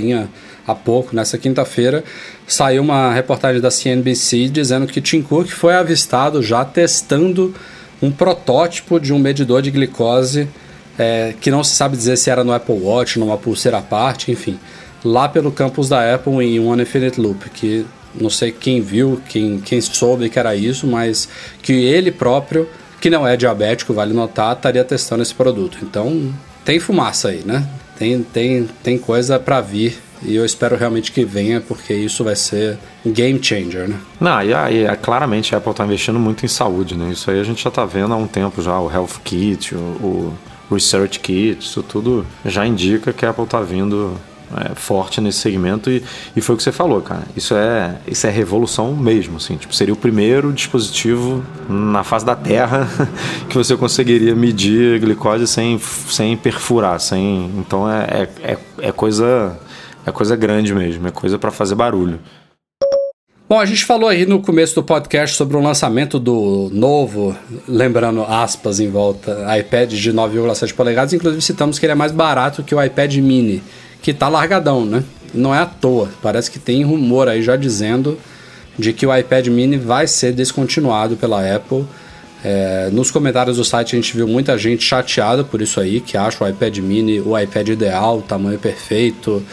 [0.65, 2.03] há pouco, nessa quinta-feira,
[2.47, 7.53] saiu uma reportagem da CNBC dizendo que Tim Cook foi avistado já testando
[8.01, 10.47] um protótipo de um medidor de glicose
[11.01, 14.31] é, que não se sabe dizer se era no Apple Watch, numa pulseira à parte,
[14.31, 14.59] enfim,
[15.03, 19.59] lá pelo campus da Apple em One Infinite Loop, que não sei quem viu, quem,
[19.59, 21.27] quem soube que era isso, mas
[21.61, 25.79] que ele próprio, que não é diabético, vale notar, estaria testando esse produto.
[25.81, 26.31] Então,
[26.63, 27.67] tem fumaça aí, né?
[27.97, 32.35] Tem, tem, tem coisa para vir e eu espero realmente que venha, porque isso vai
[32.35, 33.99] ser game changer, né?
[34.19, 37.11] Não, e aí, é, claramente a Apple está investindo muito em saúde, né?
[37.11, 39.79] Isso aí a gente já está vendo há um tempo já, o Health Kit, o,
[39.79, 40.33] o
[40.71, 44.17] Research Kit, isso tudo já indica que a Apple está vindo
[44.55, 46.03] é, forte nesse segmento e,
[46.35, 47.23] e foi o que você falou, cara.
[47.35, 49.55] Isso é, isso é revolução mesmo, assim.
[49.57, 52.87] Tipo, seria o primeiro dispositivo na face da Terra
[53.49, 57.51] que você conseguiria medir glicose sem, sem perfurar, sem.
[57.57, 58.57] Então é, é, é,
[58.89, 59.57] é coisa
[60.05, 62.19] é coisa grande mesmo, é coisa para fazer barulho.
[63.51, 67.35] Bom, a gente falou aí no começo do podcast sobre o lançamento do novo,
[67.67, 71.11] lembrando aspas em volta, iPad de 9,7 polegadas.
[71.11, 73.61] Inclusive citamos que ele é mais barato que o iPad mini,
[74.01, 75.03] que tá largadão, né?
[75.33, 76.09] Não é à toa.
[76.21, 78.17] Parece que tem rumor aí já dizendo
[78.79, 81.83] de que o iPad mini vai ser descontinuado pela Apple.
[82.45, 86.15] É, nos comentários do site a gente viu muita gente chateada por isso aí, que
[86.15, 89.45] acha o iPad mini o iPad ideal, o tamanho perfeito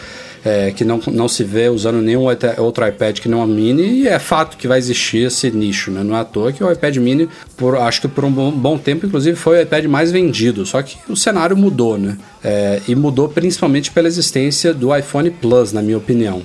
[0.44, 2.24] é, que não, não se vê usando nenhum
[2.58, 6.02] outro iPad que não a Mini, e é fato que vai existir esse nicho, né?
[6.02, 8.78] Não é à toa que o iPad Mini, por, acho que por um bom, bom
[8.78, 12.16] tempo, inclusive, foi o iPad mais vendido, só que o cenário mudou, né?
[12.42, 16.42] É, e mudou principalmente pela existência do iPhone Plus, na minha opinião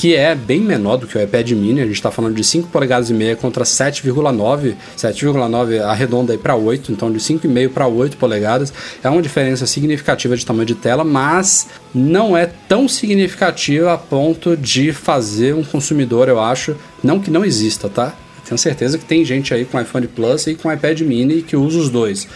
[0.00, 2.68] que é bem menor do que o iPad mini, a gente está falando de 5
[2.68, 8.16] polegadas e meia contra 7,9, 7,9 arredonda aí para 8, então de 5,5 para 8
[8.16, 8.72] polegadas,
[9.04, 14.56] é uma diferença significativa de tamanho de tela, mas não é tão significativa a ponto
[14.56, 16.74] de fazer um consumidor, eu acho,
[17.04, 18.14] não que não exista, tá?
[18.48, 21.78] Tenho certeza que tem gente aí com iPhone Plus e com iPad mini que usa
[21.78, 22.26] os dois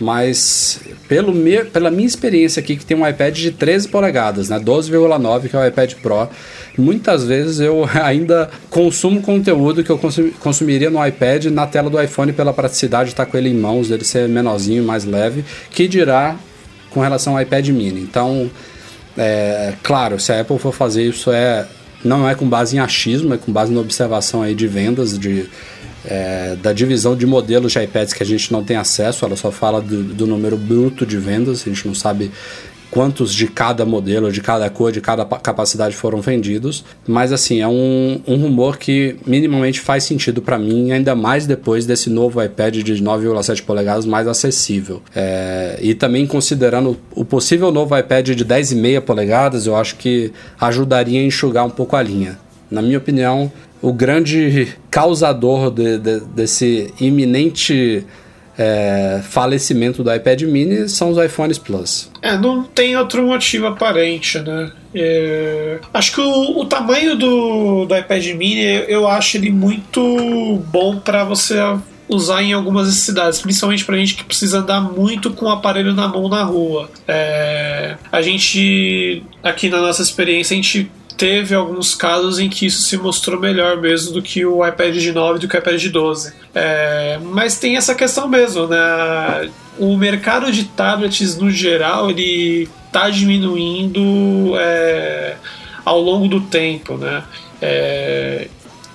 [0.00, 4.58] mas pelo me, pela minha experiência aqui, que tem um iPad de 13 polegadas, né,
[4.58, 6.28] 12,9 que é o iPad Pro,
[6.78, 10.00] muitas vezes eu ainda consumo conteúdo que eu
[10.40, 13.88] consumiria no iPad na tela do iPhone pela praticidade de estar com ele em mãos,
[13.88, 16.36] dele ser menorzinho, mais leve, que dirá
[16.88, 18.00] com relação ao iPad mini.
[18.00, 18.50] Então,
[19.18, 21.66] é, claro, se a Apple for fazer isso é
[22.02, 25.46] não é com base em achismo, é com base na observação aí de vendas de
[26.04, 29.50] é, da divisão de modelos de iPads que a gente não tem acesso, ela só
[29.50, 32.30] fala do, do, número bruto de vendas, a gente não sabe
[32.90, 37.68] quantos de cada modelo, de cada cor, de cada capacidade foram vendidos, mas assim, é
[37.68, 42.78] um, um rumor que minimamente faz sentido para mim, ainda mais depois desse novo iPad
[42.78, 45.00] de 9,7 polegadas mais acessível.
[45.14, 51.20] É, e também considerando o possível novo iPad de 10,5 polegadas, eu acho que ajudaria
[51.20, 52.38] a enxugar um pouco a linha
[52.70, 53.50] na minha opinião,
[53.82, 58.04] o grande causador de, de, desse iminente
[58.58, 62.10] é, falecimento do iPad mini são os iPhones Plus.
[62.20, 64.70] É, não tem outro motivo aparente, né?
[64.94, 70.98] É, acho que o, o tamanho do, do iPad mini eu acho ele muito bom
[70.98, 71.56] para você
[72.06, 76.08] usar em algumas cidades, principalmente pra gente que precisa andar muito com o aparelho na
[76.08, 76.90] mão na rua.
[77.06, 80.90] É, a gente, aqui na nossa experiência, a gente
[81.20, 85.12] teve alguns casos em que isso se mostrou melhor mesmo do que o iPad de
[85.12, 86.32] 9 do que o iPad de 12.
[86.54, 89.50] É, mas tem essa questão mesmo, né?
[89.78, 95.36] O mercado de tablets no geral ele está diminuindo é,
[95.84, 97.22] ao longo do tempo, né?
[97.60, 98.48] É,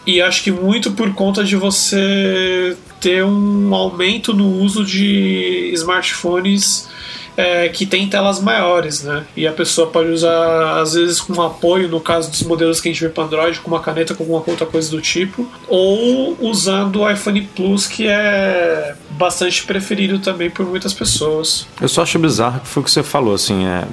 [0.07, 6.89] e acho que muito por conta de você ter um aumento no uso de smartphones
[7.37, 9.25] é, que tem telas maiores, né?
[9.35, 12.91] E a pessoa pode usar, às vezes, com apoio, no caso dos modelos que a
[12.91, 17.01] gente vê para Android, com uma caneta, com alguma outra coisa do tipo, ou usando
[17.01, 21.67] o iPhone Plus, que é bastante preferido também por muitas pessoas.
[21.81, 23.83] Eu só acho bizarro que foi o que você falou, assim, é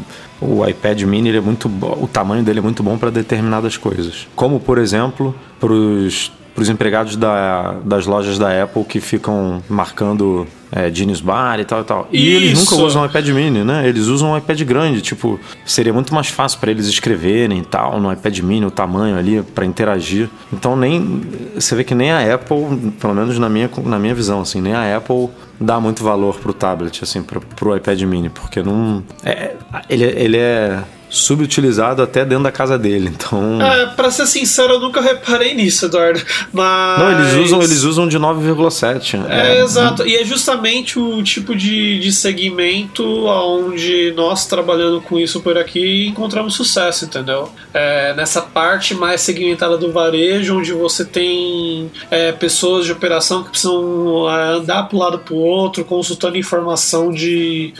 [0.40, 4.26] o iPad mini ele é muito o tamanho dele é muito bom para determinadas coisas
[4.34, 9.62] como por exemplo para os para os empregados da, das lojas da Apple que ficam
[9.68, 12.08] marcando é, Genius Bar e tal e tal.
[12.10, 12.36] E Isso.
[12.36, 13.86] eles nunca usam um iPad mini, né?
[13.86, 18.00] Eles usam um iPad grande, tipo, seria muito mais fácil para eles escreverem e tal
[18.00, 20.28] no iPad mini, o tamanho ali para interagir.
[20.52, 21.22] Então nem
[21.54, 24.72] você vê que nem a Apple, pelo menos na minha, na minha visão, assim, nem
[24.72, 25.28] a Apple
[25.60, 29.02] dá muito valor pro tablet, assim, pro, pro iPad mini, porque não.
[29.22, 29.54] É,
[29.88, 30.82] ele, ele é
[31.12, 33.12] subutilizado até dentro da casa dele.
[33.14, 33.60] Então.
[33.60, 36.20] É, pra ser sincero, eu nunca reparei nisso, Eduardo.
[36.50, 36.98] Mas.
[36.98, 39.22] Não, eles usam, eles usam de 9,7.
[39.28, 40.06] É, é, exato.
[40.06, 46.06] E é justamente o tipo de, de segmento onde nós, trabalhando com isso por aqui,
[46.06, 47.50] encontramos sucesso, entendeu?
[47.74, 53.50] É, nessa parte mais segmentada do varejo, onde você tem é, pessoas de operação que
[53.50, 57.74] precisam é, andar para um lado para o outro, consultando informação de.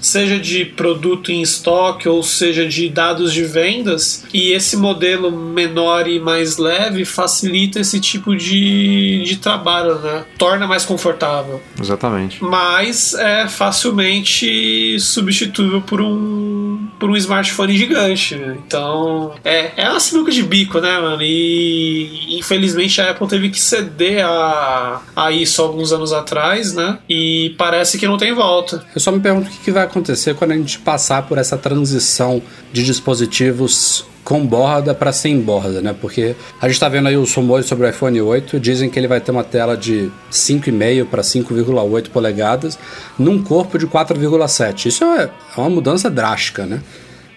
[0.00, 5.30] seja de produto em estoque ou seja de de dados de vendas e esse modelo
[5.30, 10.24] menor e mais leve facilita esse tipo de, de trabalho, né?
[10.36, 11.60] Torna mais confortável.
[11.80, 12.42] Exatamente.
[12.42, 16.57] Mas é facilmente substituível por um
[16.98, 18.34] por um smartphone gigante.
[18.34, 18.56] Né?
[18.66, 21.22] Então é, é uma sinuca de bico, né, mano?
[21.22, 26.98] E infelizmente a Apple teve que ceder a, a isso alguns anos atrás, né?
[27.08, 28.84] E parece que não tem volta.
[28.94, 32.42] Eu só me pergunto o que vai acontecer quando a gente passar por essa transição
[32.72, 35.96] de dispositivos com borda para sem borda, né?
[35.98, 39.08] Porque a gente está vendo aí os rumores sobre o iPhone 8, dizem que ele
[39.08, 42.78] vai ter uma tela de 5,5 para 5,8 polegadas
[43.18, 44.84] num corpo de 4,7.
[44.84, 46.82] Isso é, é uma mudança drástica, né?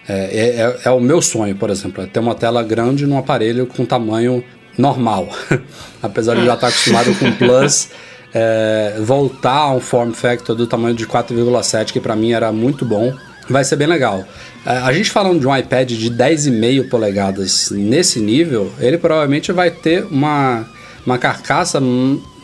[0.05, 3.17] É, é, é, é, o meu sonho, por exemplo, é ter uma tela grande num
[3.17, 4.43] aparelho com tamanho
[4.77, 5.29] normal.
[6.03, 7.87] Apesar de já estar acostumado com Plus,
[8.33, 12.83] é, voltar a um form factor do tamanho de 4,7, que para mim era muito
[12.83, 13.13] bom
[13.49, 14.25] vai ser bem legal.
[14.65, 19.71] É, a gente falando de um iPad de 10,5 polegadas nesse nível, ele provavelmente vai
[19.71, 20.65] ter uma,
[21.05, 21.81] uma carcaça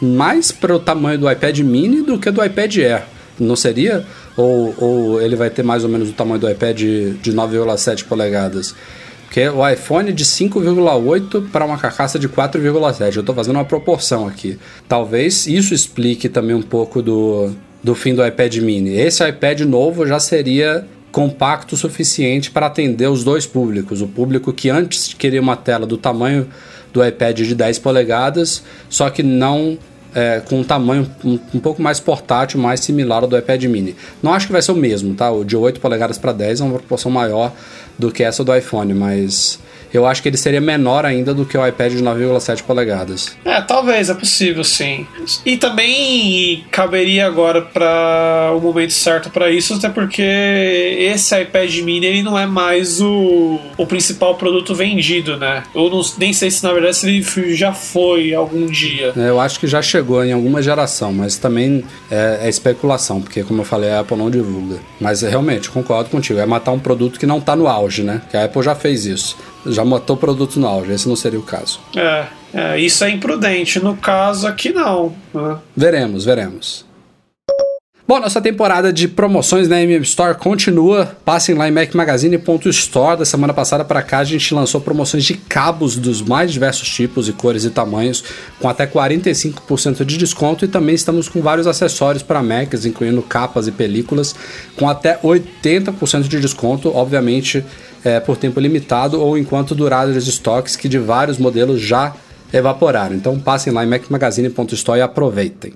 [0.01, 3.03] mais para o tamanho do iPad mini do que do iPad Air.
[3.39, 4.05] Não seria?
[4.35, 8.73] Ou, ou ele vai ter mais ou menos o tamanho do iPad de 9,7 polegadas?
[9.25, 13.15] Porque o iPhone de 5,8 para uma carcaça de 4,7.
[13.15, 14.57] Eu estou fazendo uma proporção aqui.
[14.87, 17.51] Talvez isso explique também um pouco do,
[17.83, 18.95] do fim do iPad mini.
[18.97, 24.01] Esse iPad novo já seria compacto o suficiente para atender os dois públicos.
[24.01, 26.47] O público que antes queria uma tela do tamanho
[26.93, 29.77] do iPad de 10 polegadas, só que não
[30.15, 33.95] é, com um tamanho um, um, pouco mais portátil, mais similar ao do iPad mini.
[34.21, 35.29] Não acho que vai ser o mesmo, tá?
[35.31, 37.53] O de 8 polegadas para 10 é uma proporção maior
[37.99, 39.59] do que essa do iPhone, mas
[39.93, 43.35] eu acho que ele seria menor ainda do que o iPad de 9,7 polegadas.
[43.45, 45.05] É, talvez, é possível sim.
[45.45, 52.05] E também caberia agora para o momento certo para isso, até porque esse iPad mini
[52.05, 55.63] ele não é mais o, o principal produto vendido, né?
[55.73, 59.13] Eu não, nem sei se na verdade se ele já foi algum dia.
[59.15, 63.43] É, eu acho que já chegou em alguma geração, mas também é, é especulação, porque
[63.43, 64.79] como eu falei, a Apple não divulga.
[64.99, 68.21] Mas realmente, concordo contigo, é matar um produto que não está no auge, né?
[68.29, 69.37] Que a Apple já fez isso
[69.67, 70.91] já matou produto no auge.
[70.91, 71.79] Esse não seria o caso.
[71.95, 73.79] É, é isso é imprudente.
[73.79, 75.15] No caso aqui, não.
[75.33, 75.57] Né?
[75.75, 76.87] Veremos, veremos.
[78.07, 81.17] Bom, nossa temporada de promoções na MM Store continua.
[81.25, 83.19] Passem lá em macmagazine.store.
[83.19, 87.27] Da semana passada para cá a gente lançou promoções de cabos dos mais diversos tipos
[87.27, 88.23] e cores e tamanhos,
[88.61, 93.67] com até 45% de desconto e também estamos com vários acessórios para Macs, incluindo capas
[93.67, 94.33] e películas,
[94.77, 96.95] com até 80% de desconto.
[96.95, 97.61] Obviamente,
[98.07, 102.15] é, por tempo limitado ou enquanto duraram os estoques que de vários modelos já
[102.53, 103.15] evaporaram.
[103.15, 105.73] Então passem lá em macmagazine.store e aproveitem.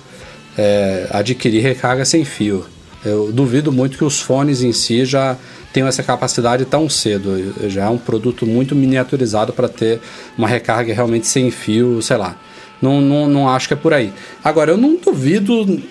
[0.57, 2.65] é, adquirir recarga sem fio.
[3.03, 5.37] Eu duvido muito que os fones em si já
[5.75, 7.53] tenham essa capacidade tão cedo.
[7.69, 9.99] Já é um produto muito miniaturizado para ter
[10.37, 12.37] uma recarga realmente sem fio, sei lá.
[12.81, 14.13] Não, não, não acho que é por aí.
[14.41, 15.83] Agora, eu não duvido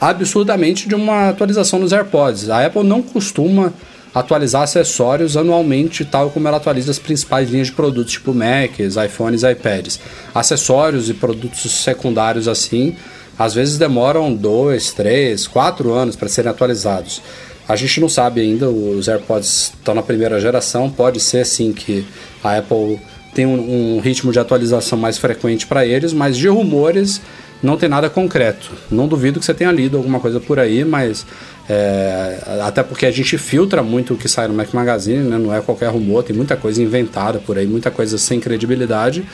[0.00, 2.48] absurdamente de uma atualização nos AirPods.
[2.48, 3.74] A Apple não costuma
[4.14, 9.42] atualizar acessórios anualmente, tal como ela atualiza as principais linhas de produtos, tipo Macs, iPhones,
[9.42, 10.00] iPads.
[10.34, 12.96] Acessórios e produtos secundários assim,
[13.38, 17.20] às vezes demoram dois, três, quatro anos para serem atualizados.
[17.70, 22.04] A gente não sabe ainda, os AirPods estão na primeira geração, pode ser sim que
[22.42, 22.98] a Apple
[23.32, 27.20] tem um, um ritmo de atualização mais frequente para eles, mas de rumores
[27.62, 28.72] não tem nada concreto.
[28.90, 31.24] Não duvido que você tenha lido alguma coisa por aí, mas
[31.68, 35.38] é, até porque a gente filtra muito o que sai no Mac Magazine, né?
[35.38, 39.24] não é qualquer rumor, tem muita coisa inventada por aí, muita coisa sem credibilidade,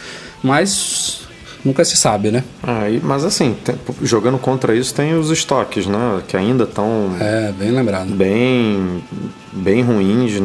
[0.42, 1.25] mas
[1.64, 2.44] nunca se sabe, né?
[2.62, 6.22] Ah, mas assim, tem, jogando contra isso tem os estoques, né?
[6.26, 7.10] Que ainda estão.
[7.20, 8.10] É, bem lembrado.
[8.10, 9.02] Bem,
[9.52, 10.40] bem ruins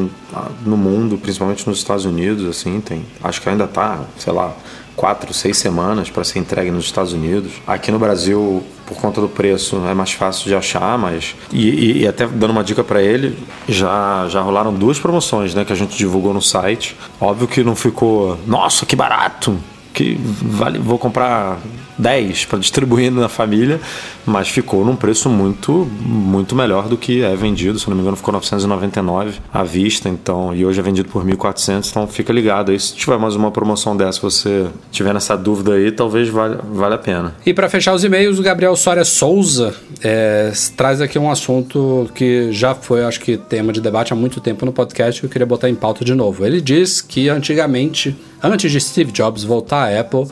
[0.65, 3.05] no mundo, principalmente nos Estados Unidos, assim, tem.
[3.23, 4.55] Acho que ainda tá, sei lá,
[4.95, 7.53] quatro, seis semanas para ser entregue nos Estados Unidos.
[7.65, 11.35] Aqui no Brasil, por conta do preço, é mais fácil de achar, mas.
[11.51, 13.37] E, e, e até dando uma dica para ele,
[13.67, 15.65] já, já rolaram duas promoções, né?
[15.65, 16.95] Que a gente divulgou no site.
[17.19, 19.57] Óbvio que não ficou, nossa, que barato!
[19.93, 21.59] Que vale, vou comprar
[22.01, 23.79] 10 para distribuir na família,
[24.25, 28.17] mas ficou num preço muito muito melhor do que é vendido, se não me engano
[28.17, 32.79] ficou 999 à vista, então, e hoje é vendido por 1400, então fica ligado aí,
[32.79, 36.97] se tiver mais uma promoção dessa, você tiver nessa dúvida aí, talvez valha, valha a
[36.97, 37.35] pena.
[37.45, 39.73] E para fechar os e-mails, o Gabriel Soria Souza
[40.03, 44.39] é, traz aqui um assunto que já foi, acho que, tema de debate há muito
[44.41, 46.45] tempo no podcast que eu queria botar em pauta de novo.
[46.45, 50.27] Ele diz que antigamente, antes de Steve Jobs voltar à Apple,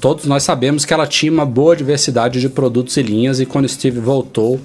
[0.00, 3.68] todos nós sabemos que ela tinha uma boa diversidade de produtos e linhas e quando
[3.68, 4.60] Steve voltou,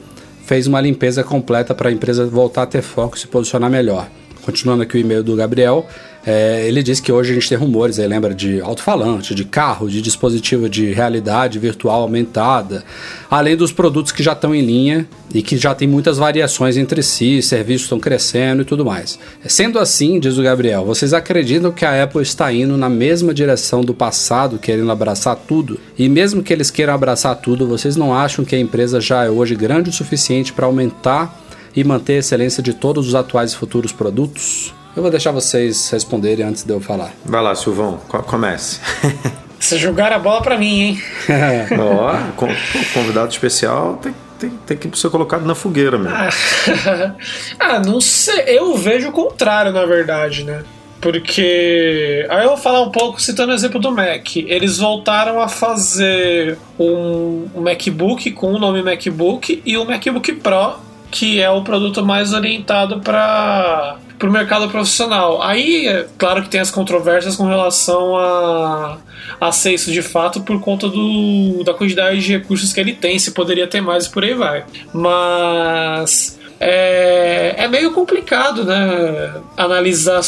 [0.46, 4.10] fez uma limpeza completa para a empresa voltar a ter foco e se posicionar melhor.
[4.44, 5.86] Continuando aqui o e-mail do Gabriel,
[6.26, 9.90] é, ele diz que hoje a gente tem rumores, aí lembra de alto-falante, de carro,
[9.90, 12.84] de dispositivo de realidade virtual aumentada,
[13.30, 17.02] além dos produtos que já estão em linha e que já tem muitas variações entre
[17.02, 19.18] si, serviços estão crescendo e tudo mais.
[19.48, 23.82] Sendo assim, diz o Gabriel, vocês acreditam que a Apple está indo na mesma direção
[23.82, 25.80] do passado, querendo abraçar tudo?
[25.98, 29.30] E mesmo que eles queiram abraçar tudo, vocês não acham que a empresa já é
[29.30, 31.42] hoje grande o suficiente para aumentar
[31.76, 34.74] e manter a excelência de todos os atuais e futuros produtos?
[34.96, 37.14] Eu vou deixar vocês responderem antes de eu falar.
[37.24, 38.80] Vai lá, Silvão, comece.
[39.62, 41.04] Você jogar a bola para mim, hein?
[41.80, 46.18] Ó, oh, convidado especial tem, tem, tem, que ser colocado na fogueira mesmo.
[47.60, 48.44] ah, não sei.
[48.48, 50.64] Eu vejo o contrário, na verdade, né?
[51.00, 52.26] Porque.
[52.28, 54.36] Aí eu vou falar um pouco citando o exemplo do Mac.
[54.36, 60.80] Eles voltaram a fazer um, um MacBook com o nome MacBook e o MacBook Pro,
[61.12, 65.42] que é o produto mais orientado para para o mercado profissional.
[65.42, 69.00] Aí, é claro que tem as controvérsias com relação a,
[69.40, 73.18] a ser isso de fato por conta do, da quantidade de recursos que ele tem,
[73.18, 74.64] se poderia ter mais e por aí vai.
[74.94, 79.34] Mas é, é meio complicado, né?
[79.58, 80.22] Analisar,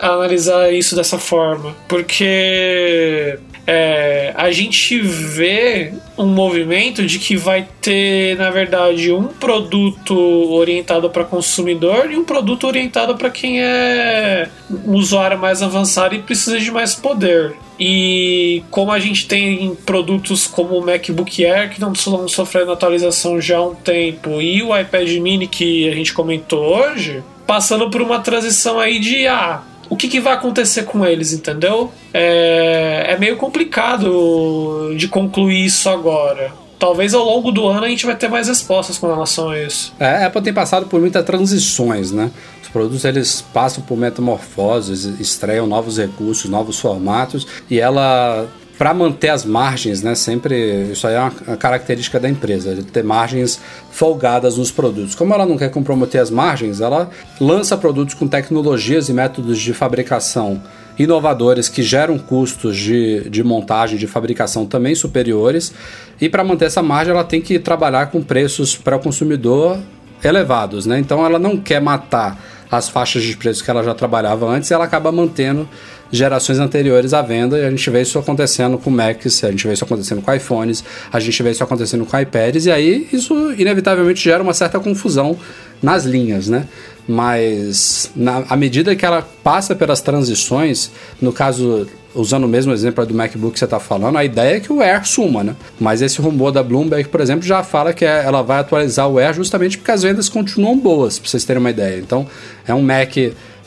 [0.00, 8.36] analisar isso dessa forma, porque é, a gente vê um movimento de que vai ter,
[8.36, 10.14] na verdade, um produto
[10.52, 14.48] orientado para consumidor e um produto orientado para quem é
[14.84, 17.54] um usuário mais avançado e precisa de mais poder.
[17.78, 23.58] E como a gente tem produtos como o MacBook Air que não sofrendo atualização já
[23.58, 28.20] há um tempo e o iPad Mini que a gente comentou hoje, passando por uma
[28.20, 31.92] transição aí de ah, o que, que, vai acontecer com eles, entendeu?
[32.14, 36.50] É, é meio complicado de concluir isso agora.
[36.78, 39.92] Talvez ao longo do ano a gente vai ter mais respostas com relação a isso.
[40.00, 42.30] É, a Apple tem passado por muitas transições, né?
[42.62, 48.48] Os produtos eles passam por metamorfoses, estreiam novos recursos, novos formatos e ela
[48.82, 50.12] para manter as margens, né?
[50.16, 53.60] Sempre isso aí é uma característica da empresa, de ter margens
[53.92, 55.14] folgadas nos produtos.
[55.14, 57.08] Como ela não quer comprometer as margens, ela
[57.40, 60.60] lança produtos com tecnologias e métodos de fabricação
[60.98, 65.72] inovadores que geram custos de, de montagem, de fabricação também superiores.
[66.20, 69.78] E para manter essa margem, ela tem que trabalhar com preços para o consumidor
[70.24, 70.98] elevados, né?
[70.98, 72.36] Então ela não quer matar
[72.68, 75.68] as faixas de preço que ela já trabalhava antes, ela acaba mantendo
[76.12, 79.72] gerações anteriores à venda e a gente vê isso acontecendo com Macs, a gente vê
[79.72, 84.22] isso acontecendo com iPhones, a gente vê isso acontecendo com iPads e aí isso inevitavelmente
[84.22, 85.38] gera uma certa confusão
[85.82, 86.66] nas linhas, né?
[87.08, 93.04] Mas na, à medida que ela passa pelas transições, no caso usando o mesmo exemplo
[93.06, 95.56] do MacBook que você está falando, a ideia é que o Air suma, né?
[95.80, 99.18] Mas esse rumor da Bloomberg, por exemplo, já fala que é, ela vai atualizar o
[99.18, 101.98] Air justamente porque as vendas continuam boas, para vocês terem uma ideia.
[101.98, 102.26] Então,
[102.66, 103.16] é um Mac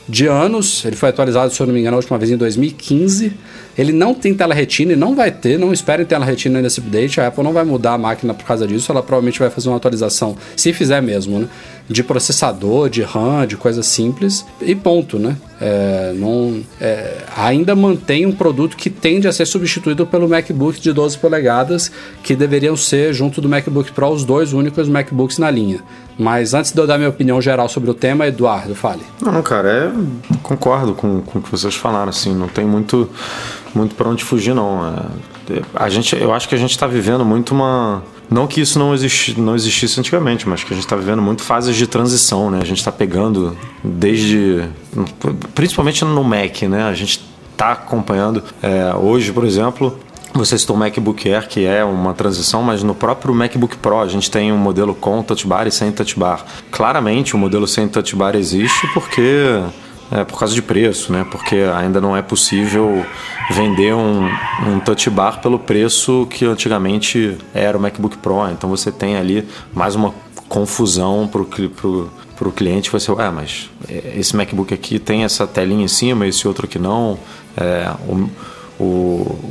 [0.08, 0.84] de anos.
[0.84, 3.32] Ele foi atualizado, se eu não me engano, a última vez em 2015.
[3.76, 7.20] Ele não tem tela retina e não vai ter, não esperem tela retina nesse update.
[7.20, 8.90] A Apple não vai mudar a máquina por causa disso.
[8.90, 11.48] Ela provavelmente vai fazer uma atualização, se fizer mesmo, né?
[11.88, 15.36] De processador, de RAM, de coisas simples e ponto, né?
[15.60, 20.92] É, não, é, ainda mantém um produto que tende a ser substituído pelo MacBook de
[20.92, 21.90] 12 polegadas,
[22.22, 25.80] que deveriam ser, junto do MacBook Pro, os dois únicos MacBooks na linha.
[26.18, 29.02] Mas antes de eu dar minha opinião geral sobre o tema, Eduardo, fale.
[29.20, 33.08] Não, cara, é, concordo com, com o que vocês falaram, assim, não tem muito,
[33.76, 34.86] muito para onde fugir, não.
[35.50, 38.02] É, a gente, eu acho que a gente está vivendo muito uma...
[38.28, 41.42] Não que isso não, existi, não existisse antigamente, mas que a gente está vivendo muito
[41.42, 42.58] fases de transição, né?
[42.60, 44.64] A gente está pegando desde...
[45.54, 46.84] Principalmente no Mac, né?
[46.84, 48.42] A gente está acompanhando.
[48.60, 49.96] É, hoje, por exemplo,
[50.34, 54.08] você citou o MacBook Air, que é uma transição, mas no próprio MacBook Pro a
[54.08, 56.44] gente tem um modelo com touch bar e sem touch bar.
[56.70, 59.62] Claramente o modelo sem touch bar existe porque
[60.10, 61.26] é por causa de preço, né?
[61.30, 63.04] Porque ainda não é possível
[63.50, 64.28] vender um,
[64.66, 68.48] um touch bar pelo preço que antigamente era o MacBook Pro.
[68.50, 70.14] Então você tem ali mais uma
[70.48, 75.84] confusão para o para o cliente você, ah, mas esse MacBook aqui tem essa telinha
[75.84, 77.18] em cima, esse outro aqui não.
[77.56, 78.28] É, o,
[78.78, 78.84] o,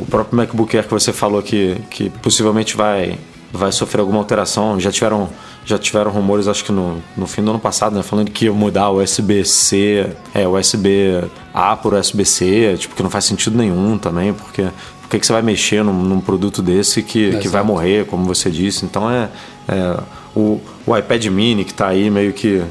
[0.01, 3.17] o próprio MacBook Air que você falou que, que possivelmente vai,
[3.55, 5.29] vai sofrer alguma alteração, já tiveram,
[5.65, 8.53] já tiveram rumores, acho que no, no fim do ano passado, né, falando que ia
[8.53, 14.63] mudar o USB-C, é, USB-A por USB-C, tipo, que não faz sentido nenhum também, porque
[15.01, 18.25] por que, que você vai mexer num, num produto desse que, que vai morrer, como
[18.25, 18.85] você disse?
[18.85, 19.29] Então é,
[19.67, 19.99] é
[20.35, 22.63] o, o iPad mini que está aí meio que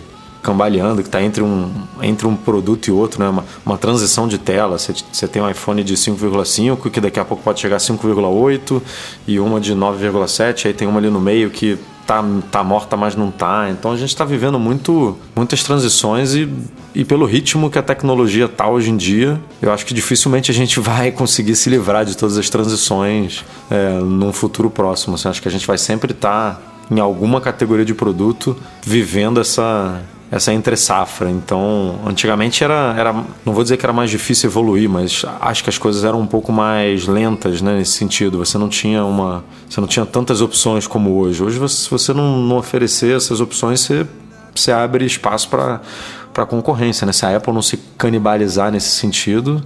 [0.44, 1.72] cambaleando, que está entre um,
[2.02, 3.28] entre um produto e outro, né?
[3.28, 4.76] uma, uma transição de tela.
[4.78, 8.82] Você tem um iPhone de 5,5, que daqui a pouco pode chegar a 5,8,
[9.26, 13.16] e uma de 9,7, aí tem uma ali no meio que tá, tá morta, mas
[13.16, 13.70] não tá.
[13.70, 16.46] Então a gente está vivendo muito, muitas transições e,
[16.94, 20.54] e pelo ritmo que a tecnologia tá hoje em dia, eu acho que dificilmente a
[20.54, 25.14] gente vai conseguir se livrar de todas as transições é, num futuro próximo.
[25.14, 26.54] Assim, acho que a gente vai sempre estar.
[26.54, 30.02] Tá em alguma categoria de produto vivendo essa,
[30.34, 31.30] essa entre safra.
[31.30, 33.12] Então, antigamente era, era,
[33.44, 36.26] não vou dizer que era mais difícil evoluir, mas acho que as coisas eram um
[36.26, 38.38] pouco mais lentas, né, nesse sentido.
[38.38, 41.40] Você não tinha uma, você não tinha tantas opções como hoje.
[41.40, 44.04] Hoje, se você não, não oferecer essas opções, você,
[44.52, 45.80] você abre espaço para
[46.32, 47.12] para concorrência, né?
[47.12, 49.64] Se a Apple não se canibalizar nesse sentido,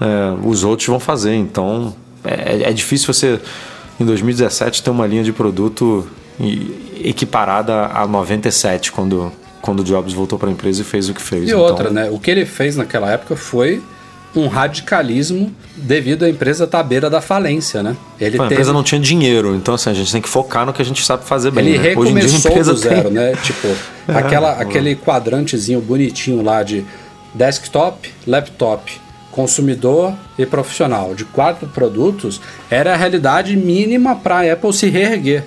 [0.00, 1.34] é, os outros vão fazer.
[1.34, 1.92] Então,
[2.22, 3.40] é, é difícil você
[3.98, 6.08] em 2017 ter uma linha de produto
[7.02, 9.32] equiparada a 97 quando
[9.64, 11.44] quando o Jobs voltou para a empresa e fez o que fez.
[11.44, 11.60] E então...
[11.60, 12.10] outra, né?
[12.10, 13.82] O que ele fez naquela época foi
[14.36, 17.96] um radicalismo devido à empresa estar à beira da falência, né?
[18.20, 20.82] Ele a empresa não tinha dinheiro, então assim, a gente tem que focar no que
[20.82, 21.66] a gente sabe fazer bem.
[21.66, 21.88] Ele né?
[21.88, 23.12] recomeçou dia, do zero, tem...
[23.12, 23.32] né?
[23.42, 23.68] Tipo,
[24.06, 26.84] é, aquela, aquele quadrantezinho bonitinho lá de
[27.32, 28.92] desktop, laptop,
[29.30, 32.38] consumidor e profissional, de quatro produtos,
[32.70, 35.44] era a realidade mínima para a Apple se reerguer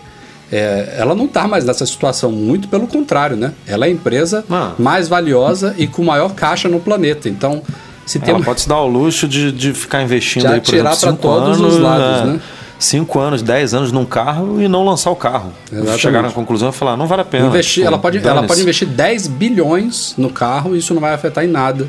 [0.52, 3.53] é, ela não está mais nessa situação, muito pelo contrário, né?
[3.65, 4.72] Ela é a empresa ah.
[4.78, 7.28] mais valiosa e com maior caixa no planeta.
[7.28, 7.61] Então,
[8.06, 10.74] se tem Ela pode se dar o luxo de, de ficar investindo de aí, por
[10.74, 12.41] exemplo, cinco todos anos, os lados, né?
[12.80, 15.52] 5 anos, 10 anos num carro e não lançar o carro.
[15.72, 15.99] Exatamente.
[15.99, 17.48] Chegar na conclusão e falar, não vale a pena.
[17.48, 21.44] Investir, ela, pode, ela pode investir 10 bilhões no carro e isso não vai afetar
[21.44, 21.88] em nada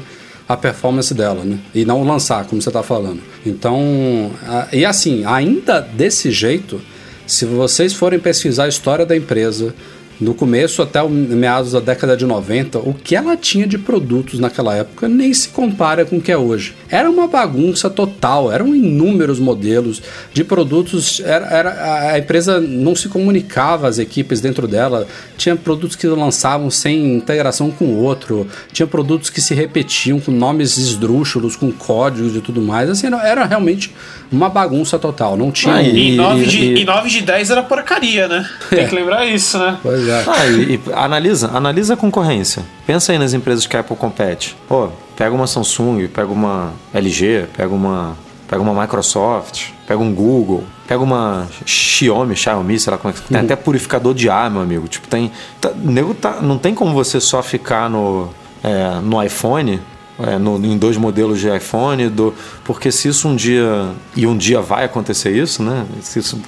[0.48, 1.58] a performance dela, né?
[1.74, 3.20] E não lançar, como você está falando.
[3.44, 4.30] Então,
[4.72, 6.80] e assim, ainda desse jeito,
[7.28, 9.74] se vocês forem pesquisar a história da empresa,
[10.20, 14.40] no começo até o meados da década de 90, o que ela tinha de produtos
[14.40, 16.74] naquela época nem se compara com o que é hoje.
[16.88, 20.02] Era uma bagunça total, eram inúmeros modelos
[20.32, 21.20] de produtos.
[21.20, 25.06] Era, era, a empresa não se comunicava as equipes dentro dela,
[25.36, 30.32] tinha produtos que lançavam sem integração com o outro, tinha produtos que se repetiam com
[30.32, 32.90] nomes esdrúxulos, com códigos e tudo mais.
[32.90, 33.94] Assim, era realmente
[34.30, 35.36] uma bagunça total.
[35.36, 35.74] Não tinha.
[35.74, 38.48] Ah, e, 9 de, e, 9 de 10 era porcaria, né?
[38.70, 39.78] Tem que lembrar isso, né?
[39.82, 40.24] Pois é.
[40.26, 42.62] Ah, e, e, analisa, analisa a concorrência.
[42.86, 44.56] Pensa aí nas empresas que a Apple compete.
[44.68, 48.16] Pô, pega uma Samsung, pega uma LG, pega uma,
[48.48, 53.22] pega uma Microsoft, pega um Google, pega uma Xiaomi, Xiaomi, sei lá como é que
[53.22, 53.44] tem uhum.
[53.44, 54.88] até purificador de ar, meu amigo.
[54.88, 58.28] Tipo, tem, tá, nego tá, não tem como você só ficar no
[58.62, 59.80] é, no iPhone
[60.18, 62.34] é, no, em dois modelos de iPhone, do,
[62.64, 65.86] porque se isso um dia, e um dia vai acontecer isso, né?
[66.00, 66.40] Se isso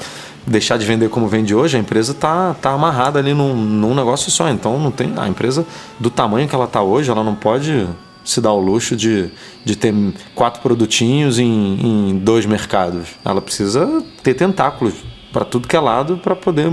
[0.47, 4.31] deixar de vender como vende hoje, a empresa está tá amarrada ali num, num negócio
[4.31, 4.49] só.
[4.49, 5.13] Então não tem.
[5.17, 5.65] A empresa,
[5.99, 7.87] do tamanho que ela está hoje, ela não pode
[8.25, 9.31] se dar o luxo de,
[9.65, 9.95] de ter
[10.35, 13.09] quatro produtinhos em, em dois mercados.
[13.25, 14.95] Ela precisa ter tentáculos
[15.33, 16.71] para tudo que é lado para poder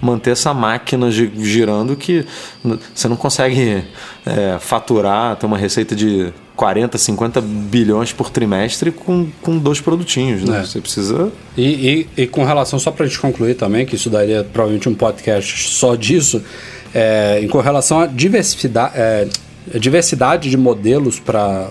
[0.00, 2.24] manter essa máquina girando que
[2.94, 3.84] você não consegue
[4.24, 10.42] é, faturar, ter uma receita de 40, 50 bilhões por trimestre com, com dois produtinhos,
[10.42, 10.60] né?
[10.60, 10.64] É.
[10.64, 11.30] Você precisa...
[11.56, 14.88] E, e, e com relação, só para a gente concluir também, que isso daria provavelmente
[14.88, 16.42] um podcast só disso,
[16.94, 19.28] é, em com relação à diversidade, é,
[19.74, 21.70] diversidade de modelos para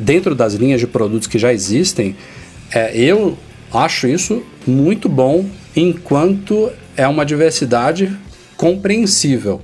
[0.00, 2.16] dentro das linhas de produtos que já existem,
[2.72, 3.36] é, eu
[3.72, 5.44] acho isso muito bom
[5.76, 8.16] enquanto é uma diversidade
[8.56, 9.60] compreensível.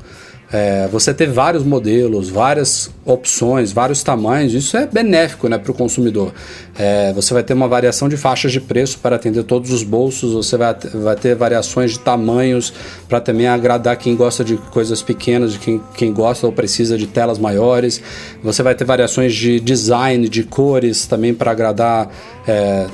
[0.53, 5.75] É, você ter vários modelos, várias opções, vários tamanhos, isso é benéfico né, para o
[5.75, 6.33] consumidor.
[6.79, 10.35] É, você vai ter uma variação de faixas de preço para atender todos os bolsos,
[10.35, 12.73] você vai, vai ter variações de tamanhos
[13.09, 17.09] para também agradar quem gosta de coisas pequenas, de quem, quem gosta ou precisa de
[17.09, 18.01] telas maiores.
[18.41, 22.09] Você vai ter variações de design, de cores também para agradar.
[22.47, 22.87] É,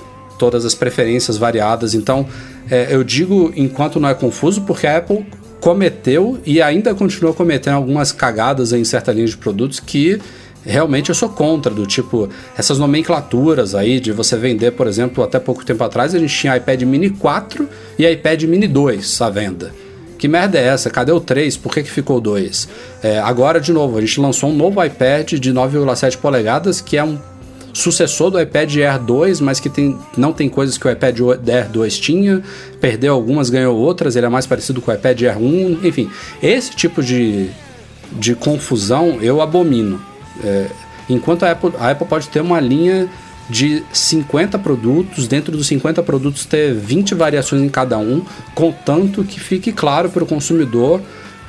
[0.43, 1.94] todas as preferências variadas.
[1.94, 2.27] Então,
[2.69, 5.24] é, eu digo enquanto não é confuso, porque a Apple
[5.60, 10.20] cometeu e ainda continua cometendo algumas cagadas em certa linha de produtos que
[10.66, 12.28] realmente eu sou contra, do tipo,
[12.59, 16.56] essas nomenclaturas aí de você vender, por exemplo, até pouco tempo atrás a gente tinha
[16.56, 19.73] iPad Mini 4 e iPad Mini 2 à venda.
[20.19, 20.90] Que merda é essa?
[20.90, 21.56] Cadê o 3?
[21.56, 22.69] Por que, que ficou 2?
[23.01, 27.05] É, agora, de novo, a gente lançou um novo iPad de 9,7 polegadas que é
[27.05, 27.16] um
[27.73, 31.19] sucessor do iPad Air 2, mas que tem, não tem coisas que o iPad
[31.49, 32.43] Air 2 tinha,
[32.81, 36.11] perdeu algumas, ganhou outras, ele é mais parecido com o iPad Air 1, enfim,
[36.43, 37.49] esse tipo de,
[38.12, 40.01] de confusão eu abomino.
[40.44, 40.66] É,
[41.09, 43.09] enquanto a Apple, a Apple pode ter uma linha
[43.49, 48.23] de 50 produtos, dentro dos 50 produtos ter 20 variações em cada um,
[48.55, 51.01] contanto que fique claro para o consumidor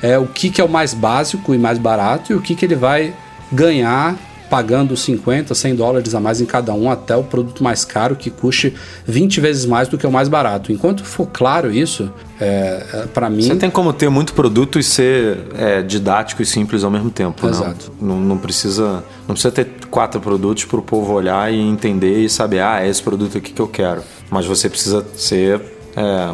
[0.02, 2.64] é, o que, que é o mais básico e mais barato e o que, que
[2.64, 3.14] ele vai
[3.50, 4.16] ganhar
[4.54, 8.30] pagando 50, 100 dólares a mais em cada um até o produto mais caro que
[8.30, 8.72] custe
[9.04, 10.70] 20 vezes mais do que o mais barato.
[10.70, 12.08] Enquanto for claro isso,
[12.40, 13.42] é, é para mim.
[13.42, 17.44] Você tem como ter muito produto e ser é, didático e simples ao mesmo tempo.
[17.48, 17.90] Exato.
[18.00, 22.30] Não, não, precisa, não precisa ter quatro produtos para o povo olhar e entender e
[22.30, 24.04] saber, ah, é esse produto aqui que eu quero.
[24.30, 25.60] Mas você precisa ser
[25.96, 26.30] é,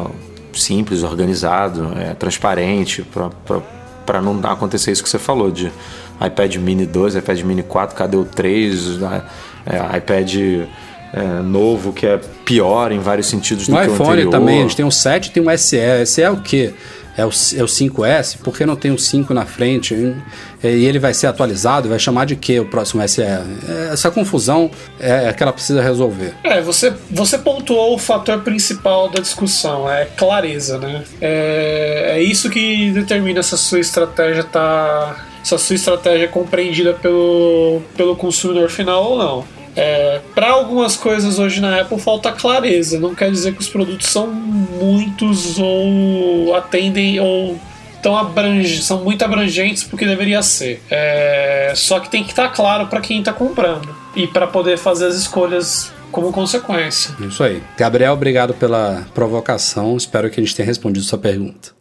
[0.53, 3.03] simples, organizado, é, transparente
[4.05, 5.71] para não acontecer isso que você falou de
[6.25, 8.99] iPad Mini 2, iPad Mini 4, cadê o 3,
[9.65, 10.35] é, iPad
[11.13, 14.31] é, novo que é pior em vários sentidos do no que iPhone o anterior.
[14.31, 16.05] também, a gente tem um 7 e tem um SE.
[16.05, 16.73] SE é o quê?
[17.17, 18.37] É o, é o 5S?
[18.37, 19.93] Por que não tem o 5 na frente?
[20.63, 21.89] E ele vai ser atualizado?
[21.89, 23.21] Vai chamar de quê o próximo SE?
[23.21, 23.43] É,
[23.91, 26.33] essa confusão é, é que ela precisa resolver.
[26.43, 31.03] É, você, você pontuou o fator principal da discussão, é clareza, né?
[31.19, 36.27] É, é isso que determina se a sua estratégia está se a sua estratégia é
[36.27, 39.61] compreendida pelo, pelo consumidor final ou não.
[39.75, 44.07] É, para algumas coisas hoje na Apple falta clareza, não quer dizer que os produtos
[44.07, 47.57] são muitos ou atendem ou
[48.01, 50.81] tão abrange, são muito abrangentes porque deveria ser.
[50.89, 54.77] É, só que tem que estar tá claro para quem está comprando e para poder
[54.77, 57.15] fazer as escolhas como consequência.
[57.21, 57.63] Isso aí.
[57.77, 59.95] Gabriel, obrigado pela provocação.
[59.95, 61.80] Espero que a gente tenha respondido sua pergunta.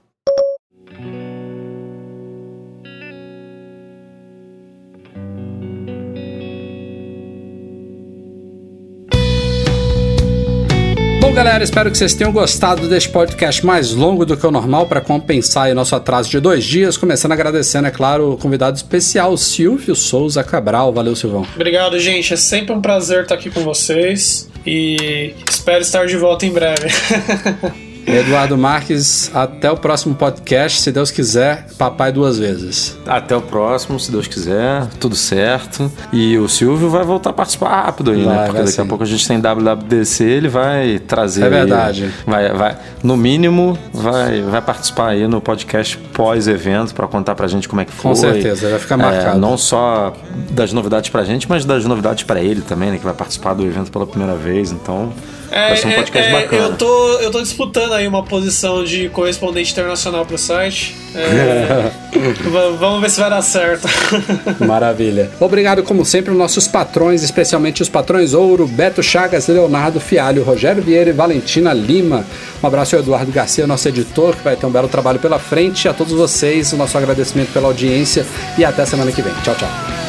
[11.60, 15.00] Galera, espero que vocês tenham gostado deste podcast mais longo do que o normal para
[15.00, 16.96] compensar o nosso atraso de dois dias.
[16.96, 20.92] Começando agradecendo, é claro, o convidado especial, Silvio Souza Cabral.
[20.92, 21.46] Valeu, Silvão.
[21.54, 22.32] Obrigado, gente.
[22.32, 26.88] É sempre um prazer estar aqui com vocês e espero estar de volta em breve.
[28.06, 32.96] Eduardo Marques, até o próximo podcast, se Deus quiser, papai duas vezes.
[33.06, 35.90] Até o próximo, se Deus quiser, tudo certo.
[36.12, 38.24] E o Silvio vai voltar a participar rápido aí, né?
[38.24, 38.44] vai, né?
[38.46, 38.82] Porque daqui sim.
[38.82, 41.44] a pouco a gente tem WWDC, ele vai trazer.
[41.44, 42.04] É verdade.
[42.04, 47.46] Aí, vai, vai, no mínimo, vai, vai participar aí no podcast pós-evento para contar pra
[47.46, 48.10] gente como é que foi.
[48.10, 49.36] Com certeza, vai ficar marcado.
[49.36, 50.14] É, não só
[50.50, 52.98] das novidades pra gente, mas das novidades para ele também, né?
[52.98, 54.72] Que vai participar do evento pela primeira vez.
[54.72, 55.12] Então,
[55.50, 56.62] vai ser um podcast é, é, bacana.
[56.62, 60.96] Eu tô, eu tô disputando aí uma posição de correspondente internacional pro site.
[61.14, 61.90] É,
[62.78, 63.88] vamos ver se vai dar certo.
[64.64, 65.30] Maravilha.
[65.40, 70.82] Obrigado, como sempre, aos nossos patrões, especialmente os patrões Ouro, Beto Chagas, Leonardo Fialho, Rogério
[70.82, 72.24] Vieira e Valentina Lima.
[72.62, 75.88] Um abraço ao Eduardo Garcia, nosso editor, que vai ter um belo trabalho pela frente.
[75.88, 78.24] A todos vocês, o nosso agradecimento pela audiência
[78.56, 79.32] e até semana que vem.
[79.42, 79.99] Tchau, tchau.